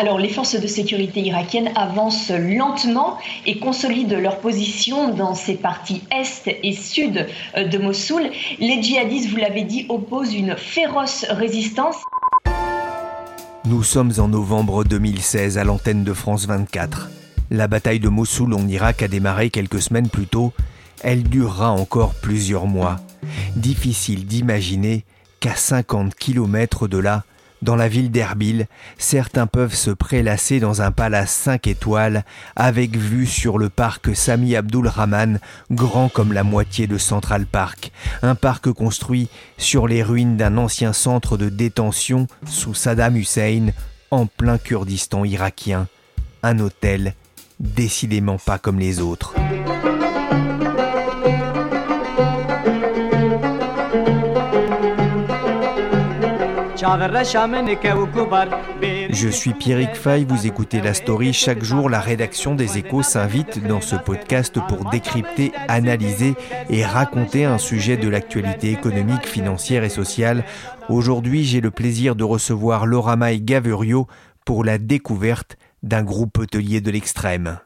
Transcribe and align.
Alors, 0.00 0.18
les 0.18 0.30
forces 0.30 0.58
de 0.58 0.66
sécurité 0.66 1.20
irakiennes 1.20 1.72
avancent 1.76 2.30
lentement 2.30 3.18
et 3.44 3.58
consolident 3.58 4.18
leur 4.18 4.38
position 4.38 5.14
dans 5.14 5.34
ces 5.34 5.56
parties 5.56 6.00
est 6.10 6.58
et 6.62 6.72
sud 6.72 7.26
euh, 7.54 7.68
de 7.68 7.76
Mossoul. 7.76 8.30
Les 8.60 8.82
djihadistes, 8.82 9.28
vous 9.28 9.36
l'avez 9.36 9.64
dit, 9.64 9.84
opposent 9.90 10.32
une 10.32 10.56
féroce 10.56 11.26
résistance. 11.28 11.96
Nous 13.66 13.82
sommes 13.82 14.12
en 14.16 14.28
novembre 14.28 14.84
2016 14.84 15.58
à 15.58 15.64
l'antenne 15.64 16.02
de 16.02 16.14
France 16.14 16.46
24. 16.46 17.10
La 17.50 17.68
bataille 17.68 18.00
de 18.00 18.08
Mossoul 18.08 18.54
en 18.54 18.66
Irak 18.68 19.02
a 19.02 19.08
démarré 19.08 19.50
quelques 19.50 19.82
semaines 19.82 20.08
plus 20.08 20.26
tôt. 20.26 20.54
Elle 21.02 21.24
durera 21.24 21.72
encore 21.72 22.14
plusieurs 22.14 22.66
mois. 22.66 23.00
Difficile 23.54 24.24
d'imaginer 24.24 25.04
qu'à 25.40 25.56
50 25.56 26.14
km 26.14 26.88
de 26.88 26.96
là, 26.96 27.24
dans 27.62 27.76
la 27.76 27.88
ville 27.88 28.10
d'Erbil, 28.10 28.66
certains 28.98 29.46
peuvent 29.46 29.74
se 29.74 29.90
prélasser 29.90 30.60
dans 30.60 30.82
un 30.82 30.90
palace 30.90 31.30
5 31.32 31.66
étoiles 31.66 32.24
avec 32.56 32.96
vue 32.96 33.26
sur 33.26 33.58
le 33.58 33.68
parc 33.68 34.14
Sami 34.16 34.56
Abdul 34.56 34.88
Rahman, 34.88 35.40
grand 35.70 36.08
comme 36.08 36.32
la 36.32 36.42
moitié 36.42 36.86
de 36.86 36.98
Central 36.98 37.46
Park, 37.46 37.92
un 38.22 38.34
parc 38.34 38.70
construit 38.72 39.28
sur 39.58 39.86
les 39.86 40.02
ruines 40.02 40.36
d'un 40.36 40.56
ancien 40.56 40.92
centre 40.92 41.36
de 41.36 41.48
détention 41.48 42.26
sous 42.46 42.74
Saddam 42.74 43.16
Hussein 43.16 43.72
en 44.10 44.26
plein 44.26 44.58
Kurdistan 44.58 45.24
irakien. 45.24 45.86
Un 46.42 46.58
hôtel 46.58 47.14
décidément 47.58 48.38
pas 48.38 48.58
comme 48.58 48.78
les 48.78 49.00
autres. 49.00 49.34
Je 59.10 59.28
suis 59.28 59.52
Pierrick 59.52 59.94
Fay, 59.94 60.24
vous 60.24 60.46
écoutez 60.46 60.80
La 60.80 60.94
Story. 60.94 61.34
Chaque 61.34 61.62
jour, 61.62 61.90
la 61.90 62.00
rédaction 62.00 62.54
des 62.54 62.78
Échos 62.78 63.02
s'invite 63.02 63.62
dans 63.66 63.82
ce 63.82 63.96
podcast 63.96 64.58
pour 64.66 64.88
décrypter, 64.88 65.52
analyser 65.68 66.34
et 66.70 66.82
raconter 66.82 67.44
un 67.44 67.58
sujet 67.58 67.98
de 67.98 68.08
l'actualité 68.08 68.72
économique, 68.72 69.26
financière 69.26 69.84
et 69.84 69.90
sociale. 69.90 70.44
Aujourd'hui, 70.88 71.44
j'ai 71.44 71.60
le 71.60 71.70
plaisir 71.70 72.16
de 72.16 72.24
recevoir 72.24 72.86
Laura 72.86 73.16
May 73.16 73.40
Gaverio 73.40 74.06
pour 74.46 74.64
la 74.64 74.78
découverte 74.78 75.58
d'un 75.82 76.02
groupe 76.02 76.38
hôtelier 76.38 76.80
de 76.80 76.90
l'extrême. 76.90 77.58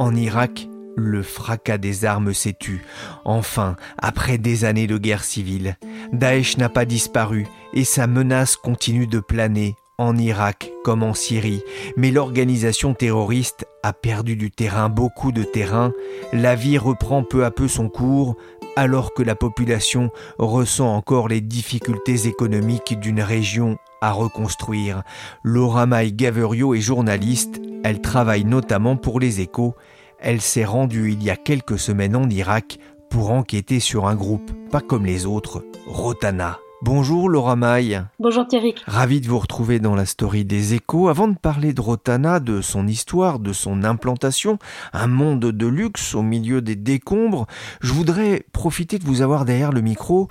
En 0.00 0.14
Irak, 0.14 0.68
le 0.98 1.22
fracas 1.22 1.78
des 1.78 2.04
armes 2.04 2.34
s'est 2.34 2.56
tu. 2.58 2.84
Enfin, 3.24 3.76
après 3.98 4.36
des 4.36 4.64
années 4.64 4.86
de 4.86 4.98
guerre 4.98 5.24
civile, 5.24 5.76
Daesh 6.12 6.58
n'a 6.58 6.68
pas 6.68 6.84
disparu 6.84 7.46
et 7.72 7.84
sa 7.84 8.06
menace 8.06 8.56
continue 8.56 9.06
de 9.06 9.20
planer 9.20 9.76
en 9.98 10.16
Irak 10.16 10.70
comme 10.84 11.02
en 11.02 11.14
Syrie, 11.14 11.62
mais 11.96 12.10
l'organisation 12.10 12.94
terroriste 12.94 13.66
a 13.82 13.92
perdu 13.92 14.36
du 14.36 14.50
terrain, 14.50 14.88
beaucoup 14.88 15.32
de 15.32 15.42
terrain, 15.42 15.92
la 16.32 16.54
vie 16.54 16.78
reprend 16.78 17.24
peu 17.24 17.44
à 17.44 17.50
peu 17.50 17.66
son 17.66 17.88
cours, 17.88 18.36
alors 18.76 19.12
que 19.12 19.24
la 19.24 19.34
population 19.34 20.10
ressent 20.38 20.94
encore 20.94 21.26
les 21.26 21.40
difficultés 21.40 22.28
économiques 22.28 22.98
d'une 23.00 23.20
région 23.20 23.76
à 24.00 24.12
reconstruire. 24.12 25.02
Laura 25.42 25.86
May 25.86 26.12
Gaverio 26.12 26.74
est 26.74 26.80
journaliste, 26.80 27.60
elle 27.82 28.00
travaille 28.00 28.44
notamment 28.44 28.96
pour 28.96 29.18
les 29.18 29.40
échos 29.40 29.74
elle 30.20 30.40
s'est 30.40 30.64
rendue 30.64 31.12
il 31.12 31.22
y 31.22 31.30
a 31.30 31.36
quelques 31.36 31.78
semaines 31.78 32.16
en 32.16 32.28
Irak 32.28 32.78
pour 33.10 33.30
enquêter 33.30 33.80
sur 33.80 34.06
un 34.06 34.14
groupe 34.14 34.50
pas 34.70 34.80
comme 34.80 35.06
les 35.06 35.24
autres, 35.24 35.64
Rotana. 35.86 36.58
Bonjour 36.80 37.28
Laura 37.28 37.56
Maille. 37.56 38.04
Bonjour 38.20 38.46
Thierry. 38.46 38.72
Ravi 38.86 39.20
de 39.20 39.26
vous 39.26 39.40
retrouver 39.40 39.80
dans 39.80 39.96
la 39.96 40.06
story 40.06 40.44
des 40.44 40.74
échos. 40.74 41.08
Avant 41.08 41.26
de 41.26 41.36
parler 41.36 41.72
de 41.72 41.80
Rotana, 41.80 42.38
de 42.38 42.60
son 42.60 42.86
histoire, 42.86 43.40
de 43.40 43.52
son 43.52 43.82
implantation, 43.82 44.58
un 44.92 45.08
monde 45.08 45.40
de 45.40 45.66
luxe 45.66 46.14
au 46.14 46.22
milieu 46.22 46.62
des 46.62 46.76
décombres, 46.76 47.46
je 47.80 47.92
voudrais 47.92 48.44
profiter 48.52 49.00
de 49.00 49.04
vous 49.04 49.22
avoir 49.22 49.44
derrière 49.44 49.72
le 49.72 49.80
micro 49.80 50.28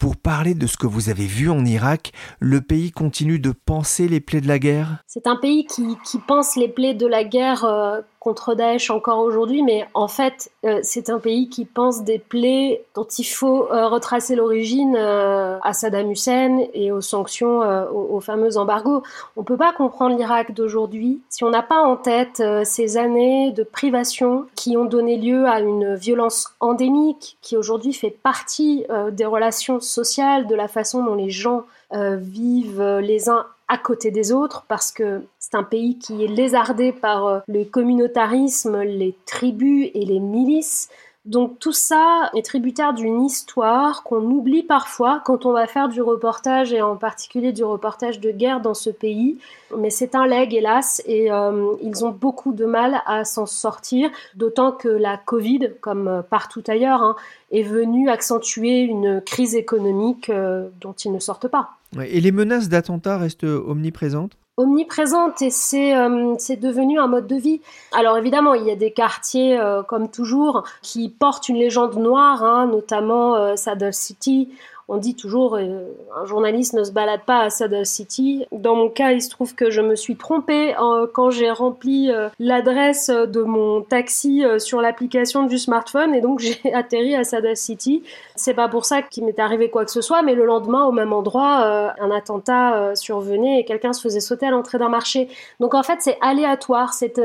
pour 0.00 0.16
parler 0.16 0.54
de 0.54 0.66
ce 0.66 0.78
que 0.78 0.86
vous 0.86 1.10
avez 1.10 1.26
vu 1.26 1.50
en 1.50 1.64
Irak. 1.64 2.12
Le 2.40 2.62
pays 2.62 2.90
continue 2.90 3.38
de 3.38 3.52
penser 3.52 4.08
les 4.08 4.20
plaies 4.20 4.40
de 4.40 4.48
la 4.48 4.58
guerre 4.58 5.04
C'est 5.06 5.26
un 5.26 5.36
pays 5.36 5.66
qui, 5.66 6.18
pense 6.26 6.56
les 6.56 6.68
plaies 6.68 6.94
de 6.94 7.06
la 7.06 7.22
guerre 7.22 7.64
euh, 7.66 8.00
contre 8.18 8.54
Daesh 8.54 8.90
encore 8.90 9.18
aujourd'hui, 9.18 9.62
mais 9.62 9.86
en 9.92 10.08
fait, 10.08 10.50
euh, 10.64 10.80
c'est 10.82 11.10
un 11.10 11.18
pays 11.18 11.50
qui 11.50 11.66
pense 11.66 12.02
des 12.02 12.18
plaies 12.18 12.82
dont 12.94 13.04
il 13.04 13.24
faut 13.24 13.70
euh, 13.70 13.88
retracer 13.88 14.36
l'origine 14.36 14.96
à 14.96 15.72
Saddam 15.74 16.10
Hussein 16.10 16.60
et 16.72 16.92
aux 16.92 17.02
sanctions, 17.02 17.60
aux, 17.60 18.16
aux, 18.16 18.20
fameux 18.20 18.56
embargos. 18.56 19.02
On 19.36 19.40
ne 19.40 19.44
peut 19.44 19.58
pas 19.58 19.72
comprendre 19.74 20.16
l'Irak 20.16 20.54
d'aujourd'hui 20.54 21.20
si 21.28 21.44
on 21.44 21.50
n'a 21.50 21.62
pas 21.62 21.82
en 21.82 21.96
tête 21.96 22.42
ces 22.64 22.96
années 22.96 23.52
de 23.52 23.64
privation 23.64 24.46
qui 24.54 24.78
ont 24.78 24.86
donné 24.86 25.18
lieu 25.18 25.46
à 25.46 25.60
une 25.60 25.94
violence 25.94 26.54
endémique 26.60 27.36
qui 27.42 27.56
aujourd'hui 27.56 27.92
fait 27.92 28.10
partie 28.10 28.86
des 29.12 29.26
relations 29.26 29.80
sociale, 29.90 30.46
de 30.46 30.54
la 30.54 30.68
façon 30.68 31.04
dont 31.04 31.14
les 31.14 31.30
gens 31.30 31.64
euh, 31.92 32.16
vivent 32.16 32.98
les 33.02 33.28
uns 33.28 33.46
à 33.68 33.78
côté 33.78 34.10
des 34.10 34.32
autres, 34.32 34.64
parce 34.66 34.90
que 34.90 35.22
c'est 35.38 35.54
un 35.54 35.62
pays 35.62 35.96
qui 35.96 36.24
est 36.24 36.28
lézardé 36.28 36.92
par 36.92 37.26
euh, 37.26 37.38
le 37.46 37.64
communautarisme, 37.64 38.82
les 38.82 39.14
tribus 39.26 39.90
et 39.94 40.04
les 40.04 40.18
milices. 40.18 40.88
Donc 41.30 41.60
tout 41.60 41.72
ça 41.72 42.28
est 42.34 42.44
tributaire 42.44 42.92
d'une 42.92 43.22
histoire 43.22 44.02
qu'on 44.02 44.24
oublie 44.24 44.64
parfois 44.64 45.22
quand 45.24 45.46
on 45.46 45.52
va 45.52 45.68
faire 45.68 45.88
du 45.88 46.02
reportage 46.02 46.72
et 46.72 46.82
en 46.82 46.96
particulier 46.96 47.52
du 47.52 47.62
reportage 47.62 48.18
de 48.18 48.32
guerre 48.32 48.60
dans 48.60 48.74
ce 48.74 48.90
pays. 48.90 49.38
Mais 49.78 49.90
c'est 49.90 50.16
un 50.16 50.26
leg 50.26 50.52
hélas 50.52 51.00
et 51.06 51.30
euh, 51.30 51.76
ils 51.82 52.04
ont 52.04 52.10
beaucoup 52.10 52.52
de 52.52 52.64
mal 52.64 53.00
à 53.06 53.24
s'en 53.24 53.46
sortir, 53.46 54.10
d'autant 54.34 54.72
que 54.72 54.88
la 54.88 55.18
Covid, 55.18 55.70
comme 55.80 56.08
euh, 56.08 56.22
partout 56.22 56.64
ailleurs, 56.66 57.00
hein, 57.00 57.14
est 57.52 57.62
venue 57.62 58.10
accentuer 58.10 58.80
une 58.80 59.20
crise 59.20 59.54
économique 59.54 60.30
euh, 60.30 60.68
dont 60.80 60.94
ils 60.94 61.12
ne 61.12 61.20
sortent 61.20 61.46
pas. 61.46 61.76
Et 61.98 62.20
les 62.20 62.32
menaces 62.32 62.68
d'attentats 62.68 63.18
restent 63.18 63.44
omniprésentes? 63.44 64.36
Omniprésente 64.56 65.40
et 65.42 65.50
euh, 65.74 66.34
c'est 66.38 66.56
devenu 66.56 67.00
un 67.00 67.06
mode 67.06 67.26
de 67.26 67.36
vie. 67.36 67.60
Alors 67.92 68.18
évidemment, 68.18 68.52
il 68.54 68.66
y 68.66 68.70
a 68.70 68.76
des 68.76 68.92
quartiers, 68.92 69.58
euh, 69.58 69.82
comme 69.82 70.10
toujours, 70.10 70.64
qui 70.82 71.08
portent 71.08 71.48
une 71.48 71.56
légende 71.56 71.96
noire, 71.96 72.44
hein, 72.44 72.66
notamment 72.66 73.36
euh, 73.36 73.56
Saddle 73.56 73.94
City, 73.94 74.50
on 74.90 74.96
dit 74.96 75.14
toujours 75.14 75.54
euh, 75.54 75.84
un 76.16 76.24
journaliste 76.26 76.74
ne 76.74 76.82
se 76.82 76.90
balade 76.90 77.20
pas 77.24 77.42
à 77.42 77.50
Saddle 77.50 77.86
City. 77.86 78.44
Dans 78.50 78.74
mon 78.74 78.88
cas, 78.88 79.12
il 79.12 79.22
se 79.22 79.30
trouve 79.30 79.54
que 79.54 79.70
je 79.70 79.80
me 79.80 79.94
suis 79.94 80.16
trompée 80.16 80.74
quand 81.14 81.30
j'ai 81.30 81.50
rempli 81.52 82.10
euh, 82.10 82.28
l'adresse 82.40 83.08
de 83.08 83.42
mon 83.42 83.82
taxi 83.82 84.44
euh, 84.44 84.58
sur 84.58 84.80
l'application 84.80 85.44
du 85.44 85.58
smartphone 85.58 86.12
et 86.12 86.20
donc 86.20 86.40
j'ai 86.40 86.74
atterri 86.74 87.14
à 87.14 87.22
Saddle 87.22 87.56
City. 87.56 88.02
C'est 88.34 88.54
pas 88.54 88.68
pour 88.68 88.84
ça 88.84 89.00
qu'il 89.00 89.24
m'est 89.24 89.38
arrivé 89.38 89.70
quoi 89.70 89.84
que 89.84 89.92
ce 89.92 90.00
soit, 90.00 90.22
mais 90.22 90.34
le 90.34 90.44
lendemain, 90.44 90.84
au 90.84 90.92
même 90.92 91.12
endroit, 91.12 91.92
un 92.00 92.10
attentat 92.10 92.96
survenait 92.96 93.60
et 93.60 93.64
quelqu'un 93.64 93.92
se 93.92 94.00
faisait 94.00 94.20
sauter 94.20 94.46
à 94.46 94.50
l'entrée 94.50 94.78
d'un 94.78 94.88
marché. 94.88 95.28
Donc 95.60 95.74
en 95.74 95.82
fait, 95.82 95.98
c'est 96.00 96.16
aléatoire. 96.20 96.94
C'est 96.94 97.20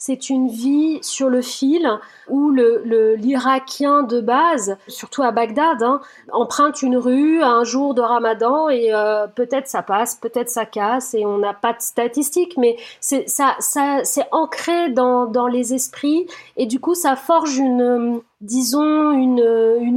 c'est 0.00 0.30
une 0.30 0.48
vie 0.48 0.98
sur 1.02 1.28
le 1.28 1.42
fil 1.42 1.86
où 2.26 2.50
l'Irakien 2.52 4.02
de 4.02 4.22
base, 4.22 4.78
surtout 4.88 5.22
à 5.22 5.30
Bagdad, 5.30 5.82
hein, 5.82 6.00
emprunte 6.32 6.80
une 6.80 6.96
rue 6.96 7.42
un 7.42 7.64
jour 7.64 7.92
de 7.92 8.00
Ramadan 8.00 8.70
et 8.70 8.94
euh, 8.94 9.26
peut-être 9.26 9.68
ça 9.68 9.82
passe, 9.82 10.14
peut-être 10.14 10.48
ça 10.48 10.64
casse 10.64 11.12
et 11.12 11.26
on 11.26 11.36
n'a 11.36 11.52
pas 11.52 11.74
de 11.74 11.82
statistiques, 11.82 12.56
mais 12.56 12.78
c'est 13.00 13.28
ça, 13.28 13.56
ça 13.58 14.00
c'est 14.02 14.26
ancré 14.32 14.88
dans, 14.88 15.26
dans 15.26 15.46
les 15.46 15.74
esprits 15.74 16.26
et 16.56 16.64
du 16.64 16.80
coup 16.80 16.94
ça 16.94 17.14
forge 17.14 17.58
une 17.58 18.22
disons, 18.40 19.12
une, 19.12 19.38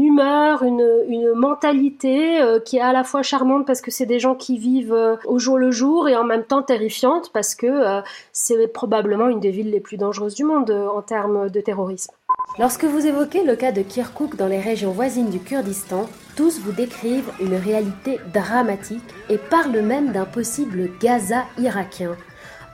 humeur, 0.01 0.63
une, 0.63 0.85
une 1.07 1.33
mentalité 1.33 2.41
euh, 2.41 2.59
qui 2.59 2.77
est 2.77 2.81
à 2.81 2.91
la 2.91 3.03
fois 3.03 3.23
charmante 3.23 3.65
parce 3.65 3.79
que 3.79 3.89
c'est 3.89 4.05
des 4.05 4.19
gens 4.19 4.35
qui 4.35 4.57
vivent 4.57 4.93
euh, 4.93 5.15
au 5.25 5.39
jour 5.39 5.57
le 5.57 5.71
jour 5.71 6.09
et 6.09 6.15
en 6.15 6.25
même 6.25 6.43
temps 6.43 6.61
terrifiante 6.61 7.31
parce 7.31 7.55
que 7.55 7.67
euh, 7.67 8.01
c'est 8.33 8.67
probablement 8.67 9.29
une 9.29 9.39
des 9.39 9.51
villes 9.51 9.71
les 9.71 9.79
plus 9.79 9.97
dangereuses 9.97 10.35
du 10.35 10.43
monde 10.43 10.71
en 10.71 11.01
termes 11.01 11.49
de 11.49 11.61
terrorisme. 11.61 12.13
Lorsque 12.59 12.83
vous 12.83 13.05
évoquez 13.07 13.43
le 13.43 13.55
cas 13.55 13.71
de 13.71 13.81
Kirkuk 13.81 14.35
dans 14.35 14.47
les 14.47 14.59
régions 14.59 14.91
voisines 14.91 15.29
du 15.29 15.39
Kurdistan, 15.39 16.07
tous 16.35 16.59
vous 16.59 16.71
décrivent 16.71 17.31
une 17.39 17.55
réalité 17.55 18.19
dramatique 18.33 19.03
et 19.29 19.37
parlent 19.37 19.81
même 19.81 20.11
d'un 20.11 20.25
possible 20.25 20.89
Gaza 20.99 21.45
irakien. 21.57 22.15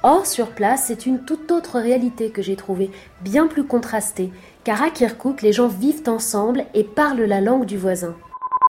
Or, 0.02 0.26
sur 0.26 0.52
place, 0.52 0.86
c'est 0.88 1.06
une 1.06 1.26
toute 1.26 1.52
autre 1.52 1.78
réalité 1.78 2.30
que 2.30 2.42
j'ai 2.42 2.56
trouvée, 2.56 2.90
bien 3.22 3.48
plus 3.48 3.66
contrastée, 3.66 4.32
car 4.70 4.84
à 4.84 4.92
Kirkuk, 4.92 5.42
les 5.42 5.52
gens 5.52 5.68
vivent 5.68 6.04
ensemble 6.06 6.64
et 6.76 6.84
parlent 6.84 7.24
la 7.24 7.42
langue 7.42 7.66
du 7.66 7.76
voisin. 7.76 8.16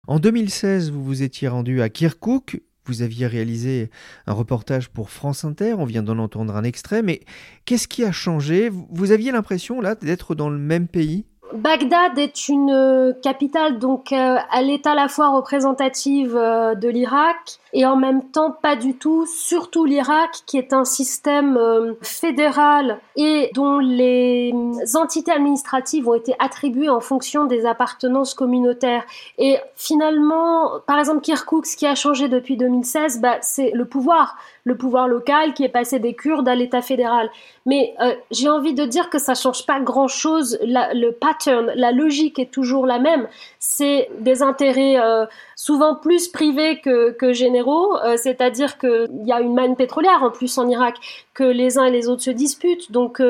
En 0.08 0.18
2016, 0.18 0.92
vous 0.92 1.04
vous 1.04 1.24
étiez 1.24 1.50
rendu 1.50 1.82
à 1.82 1.90
Kirkuk, 1.90 2.62
vous 2.86 3.02
aviez 3.02 3.28
réalisé 3.28 3.90
un 4.26 4.32
reportage 4.32 4.88
pour 4.88 5.10
France 5.10 5.44
Inter, 5.44 5.74
on 5.78 5.84
vient 5.84 6.02
d'en 6.02 6.18
entendre 6.18 6.56
un 6.56 6.64
extrait, 6.64 7.02
mais 7.02 7.20
qu'est-ce 7.66 7.90
qui 7.90 8.06
a 8.06 8.14
changé? 8.14 8.70
Vous 8.70 9.12
aviez 9.12 9.34
l'impression 9.34 9.82
là 9.82 9.96
d'être 9.96 10.36
dans 10.36 10.50
le 10.50 10.58
même 10.58 10.88
pays? 10.88 11.26
Bagdad 11.54 12.18
est 12.20 12.48
une 12.48 12.70
euh, 12.70 13.14
capitale, 13.24 13.80
donc 13.80 14.12
euh, 14.12 14.38
elle 14.54 14.70
est 14.70 14.86
à 14.86 14.94
la 14.94 15.08
fois 15.08 15.30
représentative 15.30 16.36
euh, 16.36 16.76
de 16.76 16.88
l'Irak 16.88 17.60
et 17.74 17.86
en 17.86 17.96
même 17.96 18.30
temps 18.30 18.52
pas 18.52 18.76
du 18.76 18.96
tout, 18.96 19.26
surtout 19.26 19.86
l'Irak 19.86 20.30
qui 20.46 20.58
est 20.58 20.74
un 20.74 20.86
système 20.86 21.60
fédéral 22.02 23.00
et 23.16 23.52
dont 23.54 23.78
les 23.78 24.54
entités 24.96 25.32
administratives 25.32 26.08
ont 26.08 26.16
été 26.16 26.36
attribuées 26.40 26.90
en 26.90 27.00
fonction 27.00 27.46
des 27.46 27.68
appartenances 27.68 28.34
communautaires. 28.34 29.04
Et 29.38 29.58
finalement, 29.76 30.80
par 30.88 30.98
exemple 30.98 31.22
Kirkuk, 31.22 31.68
ce 31.68 31.78
qui 31.78 31.86
a 31.86 31.94
changé 31.94 32.28
depuis 32.28 32.58
2016, 32.58 33.22
bah, 33.22 33.38
c'est 33.42 33.72
le 33.72 33.86
pouvoir 33.86 34.36
le 34.64 34.78
pouvoir 34.78 35.08
local 35.08 35.54
qui 35.54 35.64
est 35.64 35.70
passé 35.70 36.00
des 36.00 36.14
Kurdes 36.14 36.48
à 36.48 36.56
l'État 36.56 36.82
fédéral. 36.82 37.30
Mais 37.66 37.94
euh, 38.02 38.14
j'ai 38.32 38.50
envie 38.50 38.74
de 38.74 38.86
dire 38.86 39.10
que 39.10 39.20
ça 39.20 39.34
change 39.34 39.66
pas 39.66 39.80
grand-chose. 39.80 40.58
Le 40.62 41.12
pattern, 41.12 41.72
la 41.76 41.92
logique 41.92 42.40
est 42.40 42.52
toujours 42.52 42.86
la 42.86 43.00
même. 43.00 43.28
C'est 43.60 44.10
des 44.20 44.42
intérêts 44.44 45.00
euh, 45.00 45.26
souvent 45.56 45.96
plus 45.96 46.28
privés 46.28 46.82
que, 46.82 47.34
généraux, 47.34 47.98
euh, 47.98 48.18
c'est-à-dire 48.18 48.78
qu'il 48.78 49.26
y 49.26 49.32
a 49.32 49.42
une 49.42 49.54
manne 49.54 49.76
pétrolière 49.76 50.24
en 50.24 50.32
plus 50.32 50.58
en 50.58 50.68
Irak, 50.68 50.96
que 51.34 51.44
les 51.44 51.78
uns 51.78 51.86
et 51.86 51.92
les 51.92 52.08
autres 52.10 52.24
se 52.24 52.32
disputent. 52.32 52.92
Donc 52.92 53.22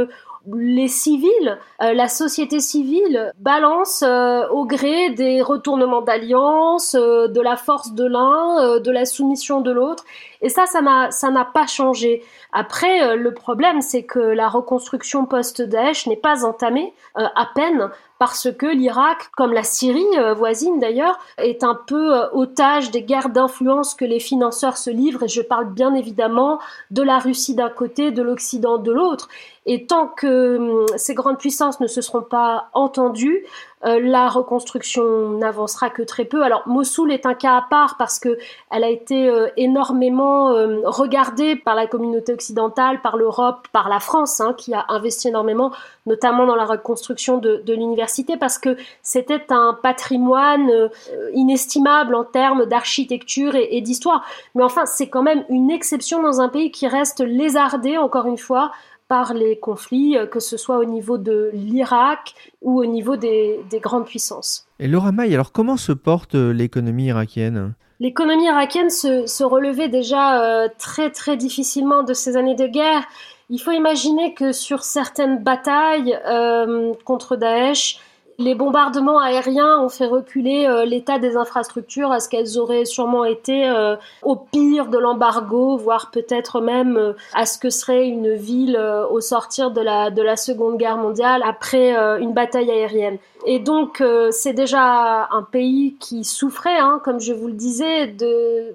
les 0.48 0.88
civils, 0.88 1.58
la 1.80 2.08
société 2.08 2.60
civile 2.60 3.34
balance 3.40 4.04
au 4.04 4.66
gré 4.66 5.10
des 5.12 5.42
retournements 5.42 6.02
d'alliance, 6.02 6.96
de 6.96 7.42
la 7.42 7.58
force 7.58 7.94
de 7.94 8.06
l'un, 8.06 8.80
de 8.80 8.92
la 8.92 9.06
soumission 9.06 9.62
de 9.62 9.72
l'autre. 9.72 10.04
Et 10.42 10.50
ça, 10.50 10.66
ça 10.66 10.82
n'a, 10.82 11.12
ça 11.12 11.32
n'a 11.32 11.46
pas 11.46 11.68
changé. 11.68 12.24
Après, 12.52 13.04
euh, 13.04 13.16
le 13.16 13.34
problème, 13.34 13.82
c'est 13.82 14.04
que 14.04 14.20
la 14.20 14.48
reconstruction 14.48 15.26
post-Daesh 15.26 16.08
n'est 16.08 16.16
pas 16.16 16.46
entamée 16.46 16.94
euh, 17.18 17.26
à 17.36 17.48
peine 17.54 17.90
parce 18.20 18.50
que 18.52 18.68
l'Irak, 18.68 19.32
comme 19.36 19.54
la 19.54 19.64
Syrie 19.64 20.06
euh, 20.18 20.34
voisine 20.34 20.80
d'ailleurs, 20.80 21.18
est 21.38 21.64
un 21.64 21.74
peu 21.74 22.14
otage 22.34 22.92
des 22.92 23.02
guerres 23.02 23.30
d'influence 23.30 23.96
que 23.96 24.06
les 24.06 24.20
financeurs 24.20 24.78
se 24.78 24.90
livrent. 24.92 25.24
Et 25.24 25.28
je 25.28 25.42
parle 25.42 25.74
bien 25.74 25.96
évidemment 25.96 26.60
de 26.92 27.02
la 27.02 27.18
Russie 27.18 27.56
d'un 27.56 27.70
côté, 27.70 28.12
de 28.12 28.22
l'Occident 28.22 28.78
de 28.78 28.92
l'autre. 28.92 29.30
Et 29.66 29.86
tant 29.86 30.08
que 30.08 30.58
hum, 30.58 30.86
ces 30.98 31.14
grandes 31.14 31.38
puissances 31.38 31.80
ne 31.80 31.88
se 31.88 32.02
seront 32.02 32.22
pas 32.22 32.70
entendues, 32.74 33.46
la 33.84 34.28
reconstruction 34.28 35.30
n'avancera 35.32 35.90
que 35.90 36.02
très 36.02 36.26
peu. 36.26 36.44
Alors 36.44 36.64
Mossoul 36.68 37.12
est 37.12 37.26
un 37.26 37.34
cas 37.34 37.56
à 37.56 37.62
part 37.62 37.96
parce 37.98 38.20
que 38.20 38.38
elle 38.72 38.84
a 38.84 38.90
été 38.90 39.30
énormément 39.58 40.50
euh, 40.52 40.82
regardé 40.86 41.56
par 41.56 41.76
la 41.76 41.88
communauté 41.88 42.34
occidentale, 42.34 43.02
par 43.02 43.18
l'Europe, 43.18 43.68
par 43.72 43.90
la 43.90 44.00
France, 44.00 44.40
hein, 44.40 44.54
qui 44.58 44.74
a 44.74 44.86
investi 44.90 45.28
énormément, 45.28 45.72
notamment 46.06 46.46
dans 46.46 46.56
la 46.56 46.66
reconstruction 46.66 47.38
de, 47.38 47.64
l'université, 47.68 48.38
parce 48.38 48.58
que 48.58 48.78
c'était 49.04 49.46
un 49.50 49.78
patrimoine 49.82 50.70
euh, 50.70 50.90
inestimable 51.34 52.16
en 52.16 52.24
termes 52.24 52.66
d'architecture 52.66 53.56
et, 53.56 53.82
d'histoire. 53.82 54.26
Mais 54.56 54.64
enfin, 54.64 54.86
c'est 54.86 55.10
quand 55.10 55.24
même 55.24 55.46
une 55.50 55.72
exception 55.72 56.22
dans 56.22 56.42
un 56.42 56.50
pays 56.50 56.72
qui 56.72 56.88
reste 56.88 57.22
lézardé, 57.22 57.98
encore 57.98 58.26
une 58.26 58.38
fois, 58.38 58.72
par 59.10 59.34
les 59.34 59.60
conflits, 59.60 60.18
euh, 60.18 60.26
que 60.26 60.40
ce 60.40 60.56
soit 60.56 60.78
au 60.78 60.86
niveau 60.86 61.18
de 61.18 61.50
l'Irak 61.54 62.36
ou 62.62 62.80
au 62.80 62.86
niveau 62.86 63.18
des, 63.18 63.60
des 63.70 63.80
grandes 63.82 64.06
puissances. 64.06 64.68
Et 64.80 64.88
Laura 64.88 65.12
May, 65.12 65.34
alors 65.34 65.52
comment 65.52 65.76
se 65.76 65.92
porte 65.92 66.36
l'économie 66.36 67.08
irakienne? 67.08 67.74
L'économie 68.00 68.46
irakienne 68.46 68.90
se, 68.90 69.44
relevait 69.44 69.90
déjà 69.90 70.42
euh, 70.42 70.70
très 70.78 71.10
très 71.10 71.36
difficilement 71.36 72.04
de 72.04 72.14
ces 72.14 72.38
années 72.38 72.56
de 72.56 72.68
guerre. 72.68 73.04
Il 73.50 73.60
faut 73.60 73.72
imaginer 73.72 74.34
que 74.34 74.54
sur 74.54 74.84
certaines 74.84 75.44
batailles 75.44 76.18
euh, 76.26 76.94
contre 77.04 77.36
Daesh, 77.36 78.00
les 78.40 78.56
bombardements 78.56 79.20
aériens 79.20 79.82
ont 79.82 79.90
fait 79.90 80.06
reculer 80.06 80.66
euh, 80.66 80.86
l'état 80.86 81.20
des 81.20 81.36
infrastructures 81.36 82.10
à 82.10 82.22
ce 82.22 82.30
qu'elles 82.30 82.58
auraient 82.58 82.86
sûrement 82.86 83.26
été 83.26 83.68
euh, 83.68 83.98
au 84.24 84.38
pire 84.38 84.88
de 84.88 84.98
l'embargo, 84.98 85.76
voire 85.76 86.10
peut-être 86.10 86.62
même 86.62 86.96
euh, 86.96 87.14
à 87.34 87.46
ce 87.46 87.60
que 87.60 87.70
serait 87.70 88.08
une 88.08 88.34
ville 88.34 88.80
au 89.12 89.20
sortir 89.20 89.72
de 89.72 89.82
la, 89.82 90.10
de 90.10 90.22
la 90.22 90.38
Seconde 90.38 90.78
Guerre 90.78 90.96
mondiale 90.96 91.44
après 91.46 91.92
une 92.22 92.34
bataille 92.34 92.72
aérienne. 92.72 93.18
Et 93.46 93.60
donc 93.60 94.02
c'est 94.32 94.54
déjà 94.54 95.28
un 95.32 95.44
pays 95.44 95.98
qui 96.00 96.24
souffrait, 96.24 96.78
hein, 96.78 97.02
comme 97.04 97.20
je 97.20 97.34
vous 97.34 97.48
le 97.48 97.54
disais, 97.54 98.08
de 98.08 98.74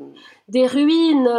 des 0.49 0.67
ruines 0.67 1.31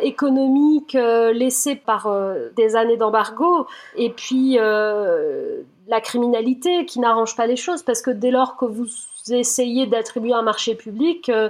économiques 0.00 0.94
laissées 0.94 1.76
par 1.76 2.10
des 2.56 2.74
années 2.74 2.96
d'embargo 2.96 3.66
et 3.96 4.10
puis 4.10 4.58
la 5.88 6.00
criminalité 6.00 6.84
qui 6.86 7.00
n'arrange 7.00 7.36
pas 7.36 7.46
les 7.46 7.56
choses 7.56 7.82
parce 7.82 8.02
que 8.02 8.10
dès 8.10 8.30
lors 8.30 8.56
que 8.56 8.64
vous 8.64 8.86
essayez 9.28 9.86
d'attribuer 9.86 10.32
un 10.32 10.42
marché 10.42 10.74
public, 10.74 11.28
euh, 11.28 11.48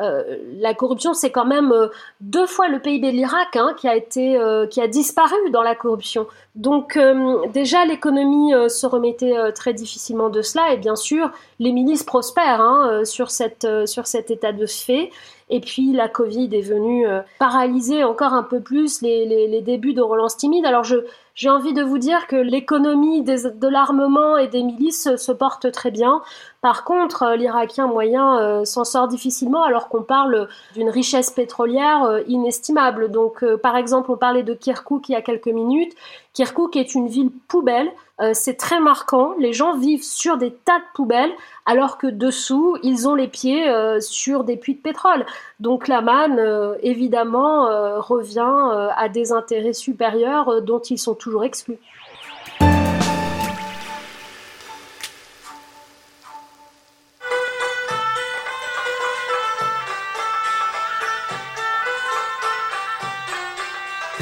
euh, 0.00 0.36
la 0.58 0.74
corruption 0.74 1.14
c'est 1.14 1.30
quand 1.30 1.44
même 1.44 1.72
euh, 1.72 1.88
deux 2.20 2.46
fois 2.46 2.68
le 2.68 2.80
PIB 2.80 3.12
de 3.12 3.16
l'Irak 3.16 3.56
hein, 3.56 3.74
qui 3.76 3.88
a 3.88 3.98
qui 4.00 4.80
a 4.80 4.88
disparu 4.88 5.50
dans 5.50 5.62
la 5.62 5.74
corruption. 5.74 6.26
Donc 6.58 6.98
déjà 7.54 7.84
l'économie 7.84 8.52
se 8.68 8.84
remettait 8.84 9.52
très 9.52 9.72
difficilement 9.72 10.28
de 10.28 10.42
cela 10.42 10.72
et 10.72 10.76
bien 10.76 10.96
sûr 10.96 11.30
les 11.60 11.70
milices 11.70 12.02
prospèrent 12.02 12.60
hein, 12.60 13.04
sur 13.04 13.30
cette 13.30 13.66
sur 13.86 14.06
cet 14.06 14.30
état 14.30 14.52
de 14.52 14.66
fait. 14.66 15.10
Et 15.50 15.60
puis 15.60 15.92
la 15.92 16.08
Covid 16.08 16.50
est 16.52 16.60
venue 16.60 17.06
paralyser 17.38 18.02
encore 18.02 18.34
un 18.34 18.42
peu 18.42 18.60
plus 18.60 19.00
les, 19.02 19.24
les, 19.24 19.46
les 19.46 19.62
débuts 19.62 19.94
de 19.94 20.02
relance 20.02 20.36
timide. 20.36 20.66
Alors 20.66 20.84
j'ai 21.38 21.50
envie 21.50 21.72
de 21.72 21.84
vous 21.84 21.98
dire 21.98 22.26
que 22.26 22.34
l'économie 22.34 23.22
de 23.22 23.68
l'armement 23.68 24.36
et 24.36 24.48
des 24.48 24.64
milices 24.64 25.14
se 25.14 25.30
porte 25.30 25.70
très 25.70 25.92
bien. 25.92 26.20
Par 26.62 26.82
contre, 26.82 27.22
euh, 27.22 27.36
l'Irakien 27.36 27.86
moyen 27.86 28.40
euh, 28.40 28.64
s'en 28.64 28.82
sort 28.82 29.06
difficilement 29.06 29.62
alors 29.62 29.88
qu'on 29.88 30.02
parle 30.02 30.48
d'une 30.74 30.90
richesse 30.90 31.30
pétrolière 31.30 32.02
euh, 32.02 32.22
inestimable. 32.26 33.12
Donc, 33.12 33.44
par 33.62 33.76
exemple, 33.76 34.10
on 34.10 34.16
parlait 34.16 34.42
de 34.42 34.52
Kirkuk 34.52 35.08
il 35.08 35.12
y 35.12 35.14
a 35.14 35.22
quelques 35.22 35.46
minutes. 35.46 35.92
Kirkuk 36.38 36.76
est 36.76 36.94
une 36.94 37.08
ville 37.08 37.32
poubelle. 37.48 37.90
c'est 38.32 38.56
très 38.56 38.78
marquant. 38.78 39.34
Les 39.40 39.52
gens 39.52 39.76
vivent 39.76 40.04
sur 40.04 40.36
des 40.36 40.52
tas 40.52 40.78
de 40.78 40.84
poubelles 40.94 41.32
alors 41.66 41.98
que 41.98 42.06
dessous, 42.06 42.76
ils 42.84 43.08
ont 43.08 43.16
les 43.16 43.26
pieds 43.26 43.66
sur 44.00 44.44
des 44.44 44.56
puits 44.56 44.76
de 44.76 44.80
pétrole. 44.80 45.26
Donc 45.58 45.88
la 45.88 46.00
manne, 46.00 46.40
évidemment, 46.80 47.64
revient 48.00 48.90
à 48.96 49.08
des 49.08 49.32
intérêts 49.32 49.72
supérieurs 49.72 50.62
dont 50.62 50.78
ils 50.78 50.98
sont 50.98 51.16
toujours 51.16 51.42
exclus. 51.42 51.78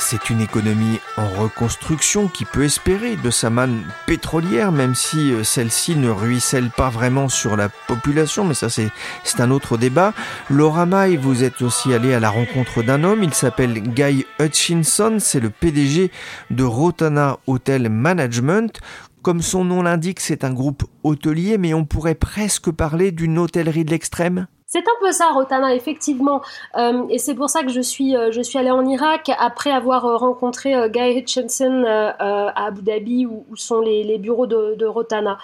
C'est 0.09 0.31
une 0.31 0.41
économie 0.41 1.01
en 1.17 1.29
reconstruction 1.29 2.29
qui 2.29 2.45
peut 2.45 2.63
espérer 2.63 3.17
de 3.17 3.29
sa 3.29 3.51
manne 3.51 3.83
pétrolière, 4.07 4.71
même 4.71 4.95
si 4.95 5.33
euh, 5.33 5.43
celle-ci 5.43 5.97
ne 5.97 6.11
ruisselle 6.11 6.71
pas 6.71 6.91
vraiment 6.91 7.29
sur 7.29 7.57
la 7.57 7.69
population, 7.89 8.45
mais 8.45 8.55
ça 8.55 8.69
c'est 8.69 8.93
un 9.41 9.51
autre 9.51 9.77
débat. 9.77 10.15
Laura 10.49 10.87
May, 10.87 11.17
vous 11.17 11.43
êtes 11.43 11.61
aussi 11.61 11.93
allé 11.93 12.15
à 12.15 12.21
la 12.21 12.31
rencontre 12.31 12.85
d'un 12.85 13.03
homme, 13.03 13.25
il 13.25 13.35
s'appelle 13.35 13.81
Guy 13.81 14.25
Hutchinson, 14.39 15.17
c'est 15.19 15.41
le 15.41 15.51
PDG 15.51 16.13
de 16.51 16.63
Rotana 16.63 17.39
Hotel 17.49 17.89
Management. 17.89 18.79
Comme 19.23 19.43
son 19.43 19.65
nom 19.65 19.83
l'indique, 19.83 20.21
c'est 20.21 20.45
un 20.45 20.53
groupe 20.53 20.85
hôtelier, 21.03 21.59
mais 21.59 21.75
on 21.75 21.85
pourrait 21.85 22.15
presque 22.15 22.71
parler 22.71 23.11
d'une 23.11 23.39
hôtellerie 23.39 23.85
de 23.85 23.91
l'extrême 23.91 24.47
C'est 24.69 24.81
un 24.81 24.99
peu 25.01 25.13
ça, 25.13 25.31
Rotana, 25.31 25.77
effectivement. 25.77 26.43
Euh, 26.77 27.05
et 27.09 27.19
c'est 27.19 27.37
pour 27.37 27.49
ça 27.49 27.63
que 27.63 27.69
je 27.69 27.81
suis, 27.81 28.17
euh, 28.17 28.33
je 28.33 28.41
suis 28.41 28.59
allée 28.59 28.73
en 28.73 28.85
Irak 28.85 29.31
après 29.39 29.71
avoir 29.71 30.05
euh, 30.07 30.17
rencontré 30.17 30.75
Guy 30.91 31.19
Hutchinson 31.19 31.85
à 31.87 32.67
Abu 32.67 32.83
Dhabi, 32.83 33.27
où, 33.27 33.45
sont 33.55 33.81
les, 33.81 34.19
bureaux 34.19 34.49
de, 34.49 34.85
Rotana. 34.85 35.39